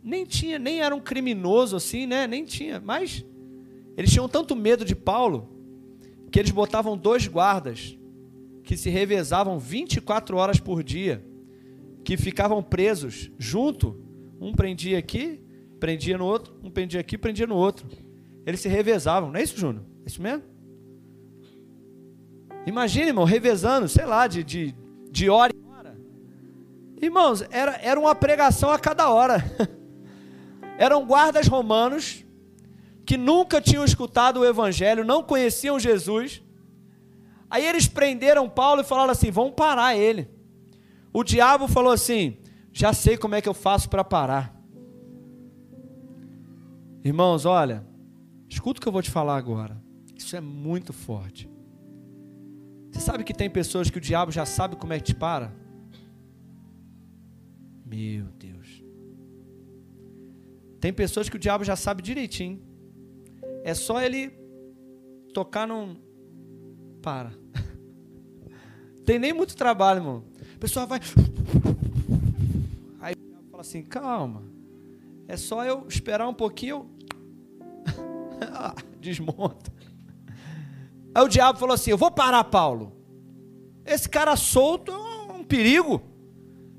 [0.02, 2.28] nem tinha, nem era um criminoso assim, né?
[2.28, 3.26] Nem tinha, mas
[3.98, 5.50] eles tinham tanto medo de Paulo
[6.32, 8.00] que eles botavam dois guardas
[8.64, 11.22] que se revezavam 24 horas por dia,
[12.08, 14.02] que ficavam presos junto,
[14.40, 15.42] um prendia aqui,
[15.78, 17.86] prendia no outro, um prendia aqui, prendia no outro.
[18.46, 19.84] Eles se revezavam, não é isso, Júnior?
[20.06, 20.42] É isso mesmo?
[22.66, 24.74] Imagina, irmão, revezando, sei lá, de, de,
[25.12, 25.98] de hora em hora.
[27.02, 29.44] Irmãos, era, era uma pregação a cada hora.
[30.80, 32.24] eram guardas romanos
[33.06, 36.42] que nunca tinham escutado o evangelho, não conheciam Jesus.
[37.50, 40.37] Aí eles prenderam Paulo e falaram assim: vamos parar ele.
[41.18, 42.38] O diabo falou assim:
[42.72, 44.56] já sei como é que eu faço para parar.
[47.04, 47.84] Irmãos, olha,
[48.48, 49.82] escuta o que eu vou te falar agora.
[50.16, 51.50] Isso é muito forte.
[52.92, 55.52] Você sabe que tem pessoas que o diabo já sabe como é que te para?
[57.84, 58.84] Meu Deus.
[60.80, 62.62] Tem pessoas que o diabo já sabe direitinho.
[63.64, 64.30] É só ele
[65.34, 66.00] tocar num.
[67.02, 67.32] Para.
[69.04, 70.38] Tem nem muito trabalho, irmão.
[70.58, 71.00] A pessoa vai.
[73.00, 74.42] Aí o fala assim: calma.
[75.28, 76.90] É só eu esperar um pouquinho.
[79.00, 79.72] Desmonta.
[81.14, 82.92] Aí o diabo falou assim: Eu vou parar, Paulo.
[83.86, 86.02] Esse cara solto é um perigo.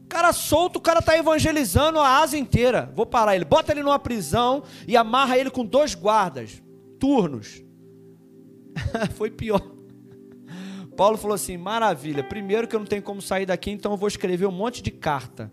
[0.08, 2.92] Cara solto, o cara está evangelizando a asa inteira.
[2.96, 3.44] Vou parar ele.
[3.44, 6.60] Bota ele numa prisão e amarra ele com dois guardas,
[6.98, 7.62] turnos.
[9.14, 9.77] Foi pior.
[10.98, 12.24] Paulo falou assim: maravilha.
[12.24, 14.90] Primeiro que eu não tenho como sair daqui, então eu vou escrever um monte de
[14.90, 15.48] carta.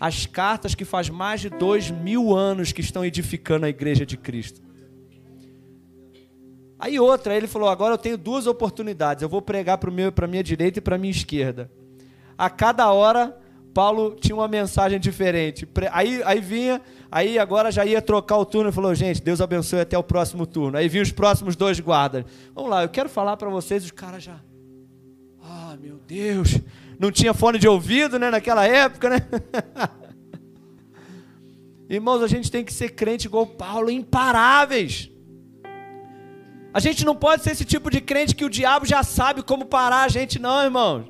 [0.00, 4.16] As cartas que faz mais de dois mil anos que estão edificando a igreja de
[4.16, 4.60] Cristo.
[6.76, 9.22] Aí outra, ele falou: agora eu tenho duas oportunidades.
[9.22, 11.70] Eu vou pregar para a minha direita e para a minha esquerda.
[12.36, 13.38] A cada hora,
[13.72, 15.68] Paulo tinha uma mensagem diferente.
[15.92, 19.78] Aí, aí vinha, aí agora já ia trocar o turno e falou: gente, Deus abençoe
[19.78, 20.76] até o próximo turno.
[20.76, 22.24] Aí vinham os próximos dois guardas.
[22.52, 24.47] Vamos lá, eu quero falar para vocês, os caras já.
[25.80, 26.58] Meu Deus.
[26.98, 29.18] Não tinha fone de ouvido, né, naquela época, né?
[31.88, 35.08] Irmãos, a gente tem que ser crente igual Paulo, imparáveis.
[36.74, 39.64] A gente não pode ser esse tipo de crente que o diabo já sabe como
[39.66, 41.06] parar a gente, não, irmãos.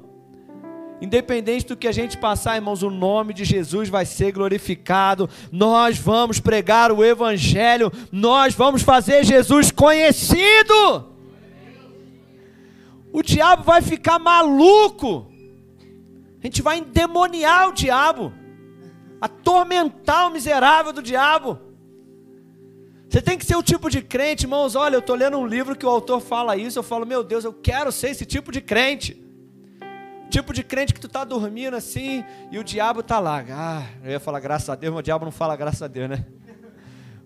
[1.00, 5.30] Independente do que a gente passar, irmãos, o nome de Jesus vai ser glorificado.
[5.50, 11.07] Nós vamos pregar o Evangelho, nós vamos fazer Jesus conhecido.
[13.12, 15.30] O diabo vai ficar maluco.
[16.40, 18.32] A gente vai endemoniar o diabo,
[19.20, 21.58] atormentar o miserável do diabo.
[23.08, 24.76] Você tem que ser o tipo de crente, irmãos.
[24.76, 26.78] Olha, eu estou lendo um livro que o autor fala isso.
[26.78, 29.24] Eu falo, meu Deus, eu quero ser esse tipo de crente.
[30.28, 33.42] Tipo de crente que tu está dormindo assim e o diabo está lá.
[33.50, 36.10] Ah, eu ia falar graças a Deus, mas o diabo não fala graças a Deus,
[36.10, 36.26] né?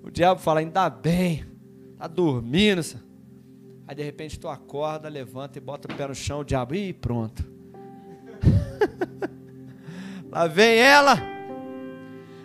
[0.05, 1.45] O diabo fala, ainda bem,
[1.93, 2.81] está dormindo.
[3.93, 6.95] Aí de repente tu acorda, levanta e bota o pé no chão, o diabo, e
[6.95, 7.45] pronto.
[10.33, 11.23] lá vem ela.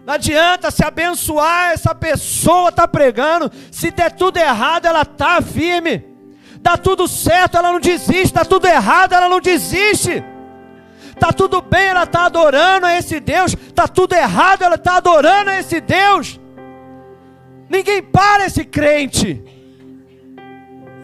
[0.06, 3.50] Não adianta se abençoar, essa pessoa está pregando.
[3.72, 6.04] Se der tudo errado, ela está firme.
[6.60, 8.34] Dá tudo certo, ela não desiste.
[8.34, 10.22] Dá tudo errado, ela não desiste.
[11.18, 13.56] Tá tudo bem, ela está adorando a esse Deus.
[13.74, 16.42] Tá tudo errado, ela está adorando a esse Deus.
[17.70, 19.57] Ninguém para esse crente.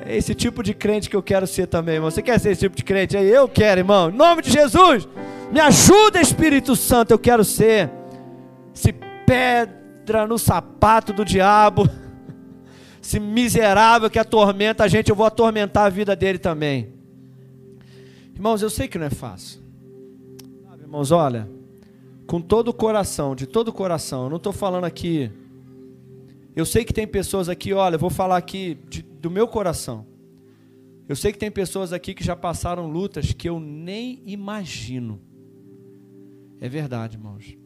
[0.05, 2.11] É esse tipo de crente que eu quero ser também, irmão.
[2.11, 3.15] Você quer ser esse tipo de crente?
[3.15, 4.09] Aí eu quero, irmão.
[4.09, 5.07] Em nome de Jesus,
[5.51, 7.11] me ajuda, Espírito Santo.
[7.11, 7.89] Eu quero ser
[8.73, 8.91] se
[9.25, 11.87] pedra no sapato do diabo,
[12.99, 16.91] se miserável que atormenta a gente, eu vou atormentar a vida dele também.
[18.33, 19.61] Irmãos, eu sei que não é fácil.
[20.67, 21.47] Sabe, irmãos, olha,
[22.25, 25.31] com todo o coração, de todo o coração, eu não estou falando aqui.
[26.55, 30.05] Eu sei que tem pessoas aqui, olha, eu vou falar aqui de, do meu coração.
[31.07, 35.19] Eu sei que tem pessoas aqui que já passaram lutas que eu nem imagino.
[36.61, 37.57] É verdade, irmãos.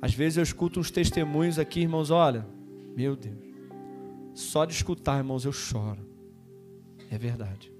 [0.00, 2.46] Às vezes eu escuto uns testemunhos aqui, irmãos, olha,
[2.96, 3.38] meu Deus,
[4.34, 6.06] só de escutar, irmãos, eu choro.
[7.10, 7.72] É verdade.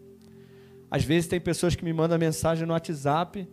[0.90, 3.46] Às vezes tem pessoas que me mandam mensagem no WhatsApp.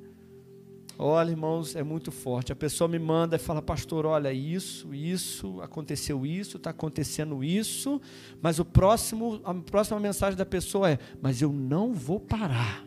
[1.05, 2.53] Olha, irmãos, é muito forte.
[2.53, 7.99] A pessoa me manda e fala, pastor, olha, isso, isso, aconteceu isso, está acontecendo isso,
[8.41, 12.85] mas o próximo, a próxima mensagem da pessoa é, mas eu não vou parar.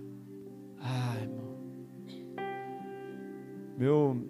[0.81, 1.59] Ai, irmão.
[3.76, 4.26] Meu,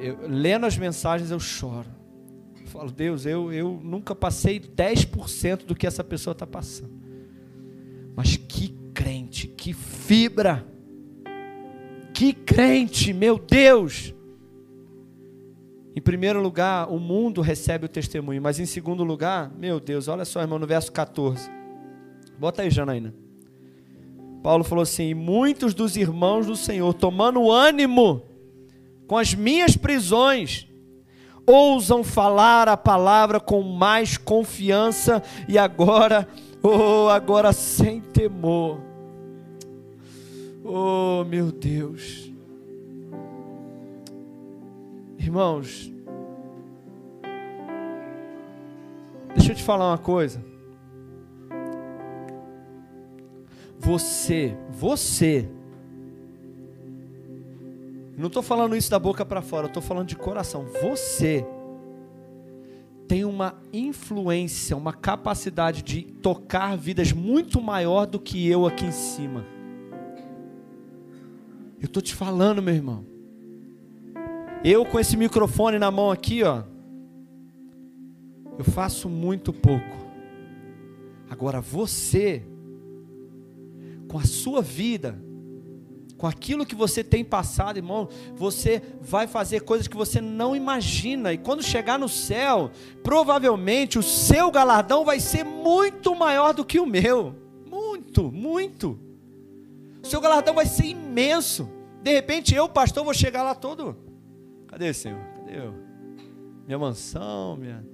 [0.00, 1.88] eu, eu, lendo as mensagens eu choro.
[2.60, 7.00] Eu falo, Deus, eu, eu nunca passei 10% do que essa pessoa está passando.
[8.16, 10.71] Mas que crente, que fibra.
[12.22, 14.14] Que crente, meu Deus.
[15.96, 20.24] Em primeiro lugar, o mundo recebe o testemunho, mas em segundo lugar, meu Deus, olha
[20.24, 21.50] só, irmão, no verso 14.
[22.38, 23.12] Bota aí, Janaína.
[24.40, 28.22] Paulo falou assim: muitos dos irmãos do Senhor, tomando ânimo,
[29.08, 30.68] com as minhas prisões,
[31.44, 36.28] ousam falar a palavra com mais confiança e agora,
[36.62, 38.91] oh, agora sem temor.
[40.64, 42.32] Oh, meu Deus.
[45.18, 45.92] Irmãos,
[49.34, 50.44] deixa eu te falar uma coisa.
[53.78, 55.48] Você, você
[58.16, 60.66] não estou falando isso da boca para fora, estou falando de coração.
[60.80, 61.44] Você
[63.08, 68.92] tem uma influência, uma capacidade de tocar vidas muito maior do que eu aqui em
[68.92, 69.44] cima.
[71.82, 73.04] Eu estou te falando, meu irmão.
[74.62, 76.62] Eu com esse microfone na mão aqui, ó,
[78.56, 79.96] eu faço muito pouco.
[81.28, 82.46] Agora você,
[84.08, 85.20] com a sua vida,
[86.16, 91.32] com aquilo que você tem passado, irmão, você vai fazer coisas que você não imagina.
[91.32, 92.70] E quando chegar no céu,
[93.02, 97.34] provavelmente o seu galardão vai ser muito maior do que o meu.
[97.68, 99.11] Muito, muito.
[100.02, 101.68] O seu galardão vai ser imenso.
[102.02, 103.96] De repente eu, pastor, vou chegar lá todo.
[104.66, 105.20] Cadê, Senhor?
[105.36, 105.74] Cadê eu?
[106.66, 107.86] Minha mansão, minha.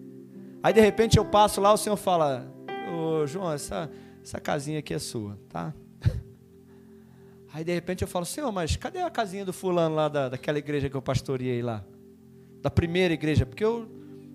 [0.62, 2.52] Aí de repente eu passo lá, o Senhor fala:
[2.92, 3.90] Ô João, essa,
[4.22, 5.74] essa casinha aqui é sua, tá?
[7.52, 10.58] Aí de repente eu falo, Senhor, mas cadê a casinha do fulano lá da, daquela
[10.58, 11.84] igreja que eu pastoreei lá?
[12.60, 13.88] Da primeira igreja, porque eu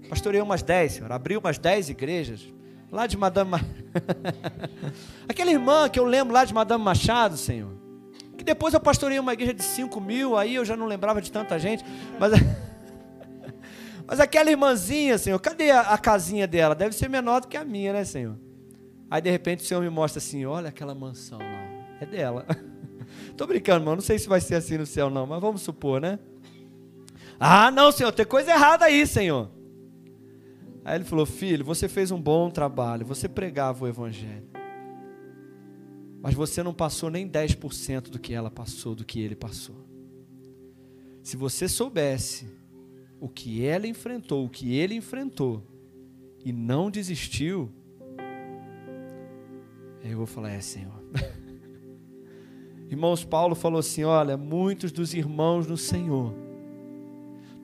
[0.09, 2.53] pastorei umas dez, Senhor, abri umas dez igrejas.
[2.91, 3.51] Lá de Madame
[5.27, 7.71] Aquela irmã que eu lembro lá de Madame Machado, Senhor.
[8.37, 11.31] Que depois eu pastorei uma igreja de cinco mil, aí eu já não lembrava de
[11.31, 11.83] tanta gente.
[12.19, 12.33] Mas,
[14.05, 16.75] mas aquela irmãzinha, Senhor, cadê a, a casinha dela?
[16.75, 18.37] Deve ser menor do que a minha, né, Senhor?
[19.09, 22.45] Aí de repente o Senhor me mostra assim: olha aquela mansão lá, é dela.
[23.37, 23.95] Tô brincando, irmão.
[23.95, 26.19] Não sei se vai ser assim no céu, não, mas vamos supor, né?
[27.39, 29.49] Ah, não, Senhor, tem coisa errada aí, Senhor.
[30.85, 34.47] Aí ele falou: Filho, você fez um bom trabalho, você pregava o Evangelho.
[36.21, 39.75] Mas você não passou nem 10% do que ela passou, do que ele passou.
[41.21, 42.47] Se você soubesse
[43.19, 45.63] o que ela enfrentou, o que ele enfrentou,
[46.43, 47.71] e não desistiu,
[50.03, 51.01] eu vou falar: É, Senhor.
[52.89, 56.33] Irmãos, Paulo falou assim: olha, muitos dos irmãos no Senhor,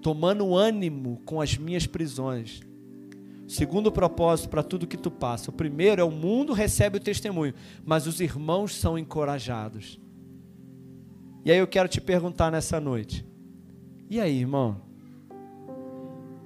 [0.02, 2.62] tomando ânimo com as minhas prisões.
[3.50, 5.50] Segundo propósito para tudo que tu passa.
[5.50, 7.52] O primeiro é o mundo recebe o testemunho,
[7.84, 10.00] mas os irmãos são encorajados.
[11.44, 13.26] E aí eu quero te perguntar nessa noite.
[14.08, 14.80] E aí, irmão?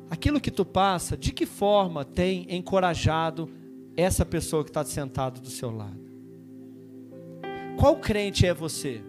[0.10, 3.50] Aquilo que tu passa, de que forma tem encorajado
[3.98, 6.00] essa pessoa que está sentado do seu lado?
[7.78, 9.04] Qual crente é você?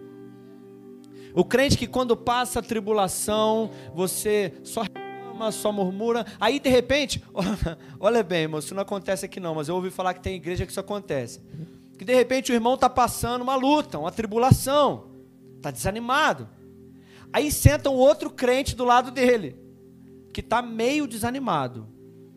[1.33, 4.83] O crente que quando passa a tribulação, você só
[5.35, 7.21] reclama, só murmura, aí de repente,
[7.99, 10.65] olha bem, irmão, isso não acontece aqui não, mas eu ouvi falar que tem igreja
[10.65, 11.41] que isso acontece.
[11.97, 15.11] Que de repente o irmão está passando uma luta, uma tribulação,
[15.57, 16.47] está desanimado.
[17.31, 19.55] Aí senta um outro crente do lado dele,
[20.33, 21.87] que está meio desanimado.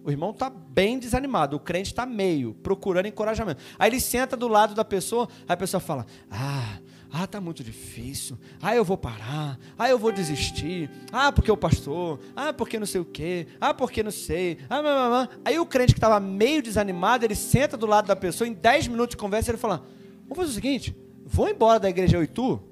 [0.05, 3.63] O irmão está bem desanimado, o crente está meio, procurando encorajamento.
[3.79, 6.79] Aí ele senta do lado da pessoa, aí a pessoa fala: Ah,
[7.11, 8.39] ah, tá muito difícil.
[8.61, 9.59] Ah, eu vou parar.
[9.79, 10.91] Ah, eu vou desistir.
[11.11, 12.21] Ah, porque o pastor.
[12.37, 13.47] Ah, porque não sei o quê.
[13.61, 14.59] Ah, porque não sei.
[14.69, 15.29] Ah, mamãe.
[15.45, 18.89] Aí o crente que estava meio desanimado, ele senta do lado da pessoa, em 10
[18.89, 19.85] minutos de conversa, ele fala:
[20.23, 22.63] Vamos fazer o seguinte, vou embora da igreja Oitu?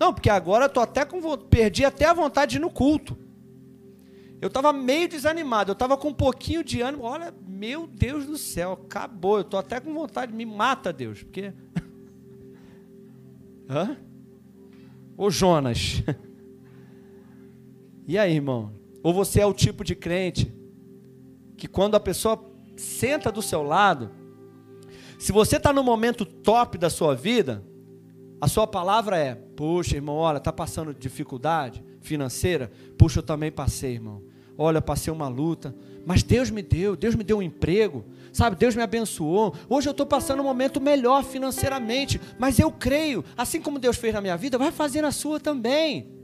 [0.00, 3.16] Não, porque agora eu tô até com perdi até a vontade de ir no culto.
[4.40, 7.04] Eu estava meio desanimado, eu estava com um pouquinho de ânimo.
[7.04, 9.36] Olha, meu Deus do céu, acabou.
[9.36, 11.52] Eu estou até com vontade, me mata, Deus, porque.
[13.68, 13.96] Hã?
[15.16, 16.02] Ô Jonas.
[18.06, 18.72] e aí, irmão?
[19.02, 20.52] Ou você é o tipo de crente
[21.56, 22.42] que quando a pessoa
[22.76, 24.10] senta do seu lado,
[25.18, 27.62] se você está no momento top da sua vida,
[28.40, 32.70] a sua palavra é: Puxa, irmão, olha, está passando dificuldade financeira?
[32.98, 34.22] Puxa, eu também passei, irmão.
[34.58, 38.56] Olha, passei uma luta, mas Deus me deu, Deus me deu um emprego, sabe?
[38.56, 39.54] Deus me abençoou.
[39.68, 44.14] Hoje eu estou passando um momento melhor financeiramente, mas eu creio, assim como Deus fez
[44.14, 46.22] na minha vida, vai fazer na sua também.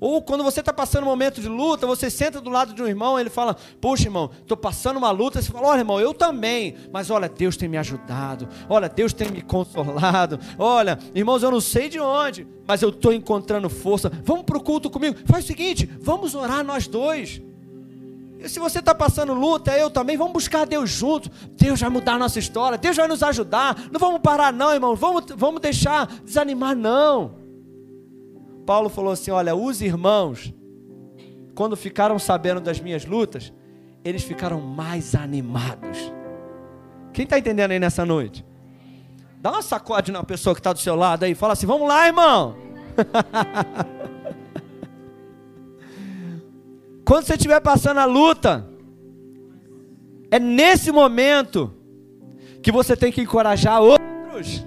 [0.00, 2.86] Ou quando você está passando um momento de luta, você senta do lado de um
[2.86, 5.42] irmão, ele fala: Puxa, irmão, estou passando uma luta.
[5.42, 6.76] Você fala: Olha, irmão, eu também.
[6.92, 8.48] Mas olha, Deus tem me ajudado.
[8.68, 10.38] Olha, Deus tem me consolado.
[10.56, 14.10] Olha, irmãos, eu não sei de onde, mas eu estou encontrando força.
[14.22, 15.18] Vamos para o culto comigo.
[15.26, 17.42] Faz o seguinte: vamos orar nós dois.
[18.38, 21.28] E se você está passando luta, eu também, vamos buscar Deus junto.
[21.52, 22.78] Deus vai mudar a nossa história.
[22.78, 23.76] Deus vai nos ajudar.
[23.90, 24.94] Não vamos parar, não, irmão.
[24.94, 27.34] Vamos, vamos deixar desanimar, não.
[28.64, 30.54] Paulo falou assim: Olha, os irmãos,
[31.54, 33.52] quando ficaram sabendo das minhas lutas,
[34.04, 35.98] eles ficaram mais animados.
[37.12, 38.46] Quem está entendendo aí nessa noite?
[39.40, 42.06] Dá uma sacode na pessoa que está do seu lado aí, fala assim: Vamos lá,
[42.06, 42.56] irmão.
[47.08, 48.68] Quando você estiver passando a luta,
[50.30, 51.72] é nesse momento
[52.62, 54.62] que você tem que encorajar outros.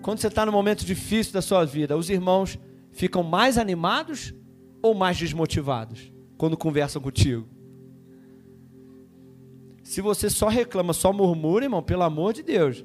[0.00, 2.60] Quando você está no momento difícil da sua vida, os irmãos
[2.92, 4.32] ficam mais animados
[4.80, 7.44] ou mais desmotivados quando conversam contigo?
[9.82, 12.84] Se você só reclama, só murmura, irmão, pelo amor de Deus.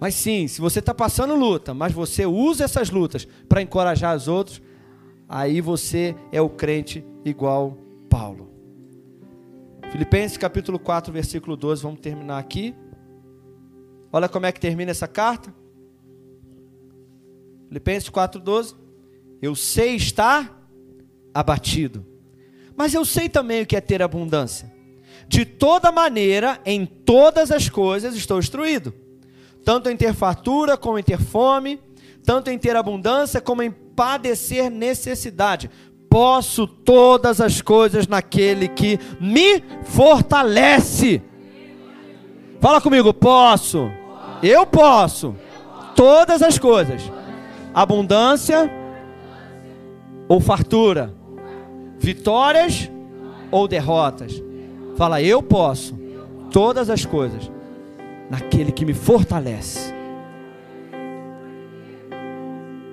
[0.00, 4.26] Mas sim, se você está passando luta, mas você usa essas lutas para encorajar os
[4.26, 4.60] outros,
[5.32, 7.78] aí você é o crente igual
[8.10, 8.50] Paulo.
[9.90, 12.74] Filipenses capítulo 4, versículo 12, vamos terminar aqui.
[14.12, 15.52] Olha como é que termina essa carta.
[17.68, 18.76] Filipenses 4,12.
[19.40, 20.68] Eu sei estar
[21.32, 22.06] abatido,
[22.76, 24.70] mas eu sei também o que é ter abundância.
[25.26, 28.92] De toda maneira, em todas as coisas estou instruído,
[29.64, 31.80] tanto em ter fartura como em ter fome,
[32.22, 35.70] tanto em ter abundância como em padecer necessidade.
[36.08, 41.22] Posso todas as coisas naquele que me fortalece.
[42.60, 43.90] Fala comigo, posso.
[44.42, 45.34] Eu posso.
[45.94, 47.02] Todas as coisas
[47.74, 48.70] abundância
[50.28, 51.12] ou fartura,
[51.98, 52.90] vitórias
[53.50, 54.42] ou derrotas.
[54.96, 55.98] Fala, eu posso
[56.50, 57.50] todas as coisas
[58.30, 59.94] naquele que me fortalece.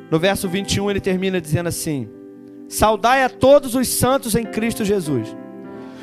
[0.10, 2.10] No verso 21 ele termina dizendo assim:
[2.68, 5.36] Saudai a todos os santos em Cristo Jesus.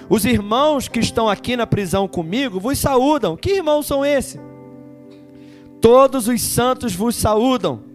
[0.09, 3.37] Os irmãos que estão aqui na prisão comigo vos saúdam.
[3.37, 4.41] Que irmãos são esses?
[5.81, 7.87] Todos os santos vos saúdam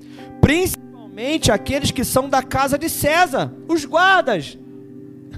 [0.41, 4.57] principalmente aqueles que são da casa de César, os guardas.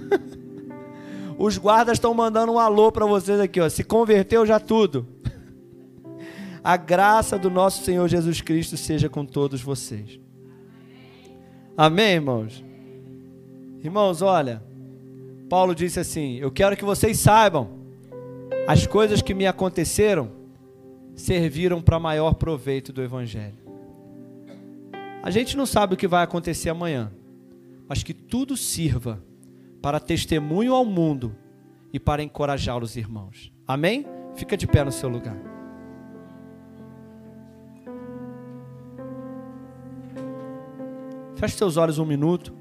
[1.38, 3.67] os guardas estão mandando um alô para vocês aqui, ó.
[3.67, 5.05] Se converteu já tudo.
[6.63, 10.19] A graça do nosso Senhor Jesus Cristo seja com todos vocês.
[11.76, 12.63] Amém, irmãos?
[13.84, 14.63] Irmãos, olha,
[15.49, 17.69] Paulo disse assim: Eu quero que vocês saibam,
[18.67, 20.32] as coisas que me aconteceram
[21.15, 23.57] serviram para maior proveito do Evangelho.
[25.21, 27.11] A gente não sabe o que vai acontecer amanhã,
[27.88, 29.24] mas que tudo sirva
[29.82, 31.36] para testemunho ao mundo
[31.91, 33.51] e para encorajar os irmãos.
[33.67, 34.05] Amém?
[34.36, 35.53] Fica de pé no seu lugar.
[41.44, 42.54] Feche seus olhos um minuto.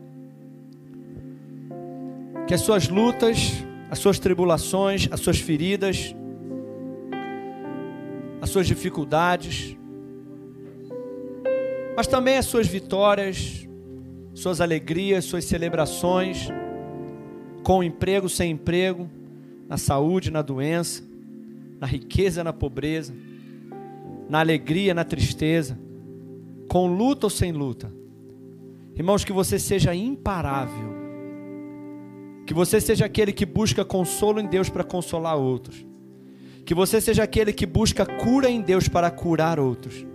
[2.49, 6.13] Que as suas lutas, as suas tribulações, as suas feridas,
[8.41, 9.77] as suas dificuldades,
[11.95, 13.69] mas também as suas vitórias,
[14.35, 16.49] suas alegrias, suas celebrações,
[17.63, 19.09] com emprego, sem emprego,
[19.69, 21.05] na saúde, na doença,
[21.79, 23.15] na riqueza, na pobreza,
[24.29, 25.79] na alegria, na tristeza,
[26.67, 28.02] com luta ou sem luta.
[28.95, 30.93] Irmãos, que você seja imparável,
[32.47, 35.87] que você seja aquele que busca consolo em Deus para consolar outros,
[36.65, 40.07] que você seja aquele que busca cura em Deus para curar outros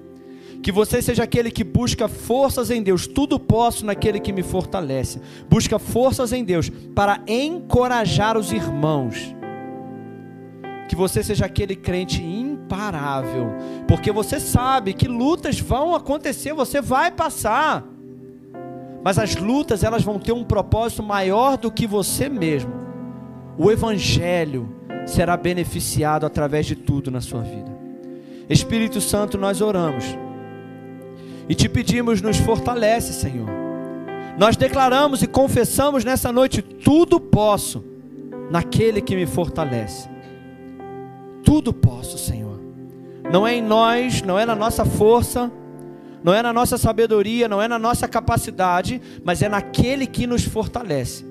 [0.61, 3.07] que você seja aquele que busca forças em Deus.
[3.07, 5.21] Tudo posso naquele que me fortalece.
[5.49, 9.35] Busca forças em Deus para encorajar os irmãos.
[10.89, 13.53] Que você seja aquele crente imparável,
[13.87, 17.85] porque você sabe que lutas vão acontecer, você vai passar.
[19.03, 22.71] Mas as lutas, elas vão ter um propósito maior do que você mesmo.
[23.57, 24.69] O evangelho
[25.05, 27.75] será beneficiado através de tudo na sua vida.
[28.49, 30.05] Espírito Santo, nós oramos
[31.49, 33.47] e te pedimos, nos fortalece, Senhor.
[34.37, 37.83] Nós declaramos e confessamos nessa noite: tudo posso
[38.51, 40.09] naquele que me fortalece.
[41.43, 42.59] Tudo posso, Senhor.
[43.31, 45.51] Não é em nós, não é na nossa força,
[46.23, 50.43] não é na nossa sabedoria, não é na nossa capacidade, mas é naquele que nos
[50.43, 51.25] fortalece.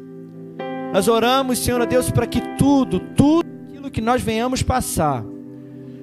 [0.93, 5.25] Nós oramos, Senhor Deus, para que tudo, tudo aquilo que nós venhamos passar,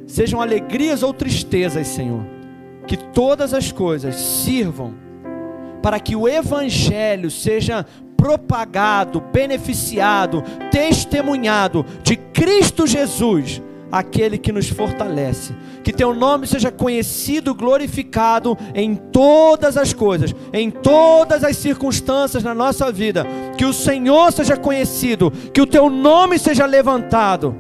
[0.06, 2.34] sejam alegrias ou tristezas, Senhor
[2.86, 4.94] que todas as coisas sirvam
[5.82, 13.62] para que o Evangelho seja propagado, beneficiado, testemunhado de Cristo Jesus,
[13.94, 15.54] aquele que nos fortalece.
[15.84, 22.56] Que teu nome seja conhecido, glorificado em todas as coisas, em todas as circunstâncias na
[22.56, 23.28] nossa vida.
[23.56, 27.56] Que o Senhor seja conhecido, que o teu nome seja levantado.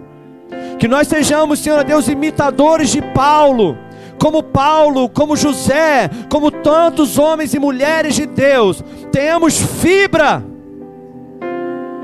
[0.79, 3.77] Que nós sejamos, Senhor Deus, imitadores de Paulo
[4.19, 8.81] como Paulo, como José, como tantos homens e mulheres de Deus,
[9.11, 10.41] tenhamos fibra.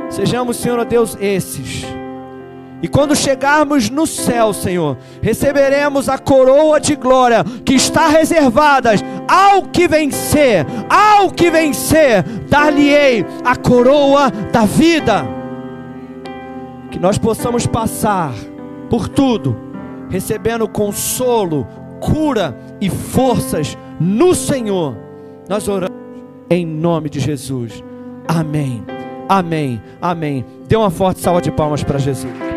[0.10, 1.99] Sejamos, Senhor Deus, esses.
[2.82, 8.92] E quando chegarmos no céu, Senhor, receberemos a coroa de glória que está reservada
[9.28, 15.28] ao que vencer, ao que vencer, dar-lhe-ei a coroa da vida.
[16.90, 18.34] Que nós possamos passar
[18.90, 19.58] por tudo,
[20.10, 21.68] recebendo consolo,
[22.00, 24.96] cura e forças no Senhor.
[25.50, 26.00] Nós oramos
[26.50, 27.84] em nome de Jesus.
[28.26, 28.84] Amém.
[29.28, 29.82] Amém.
[30.02, 30.46] Amém.
[30.68, 32.49] Dê uma forte salva de palmas para Jesus.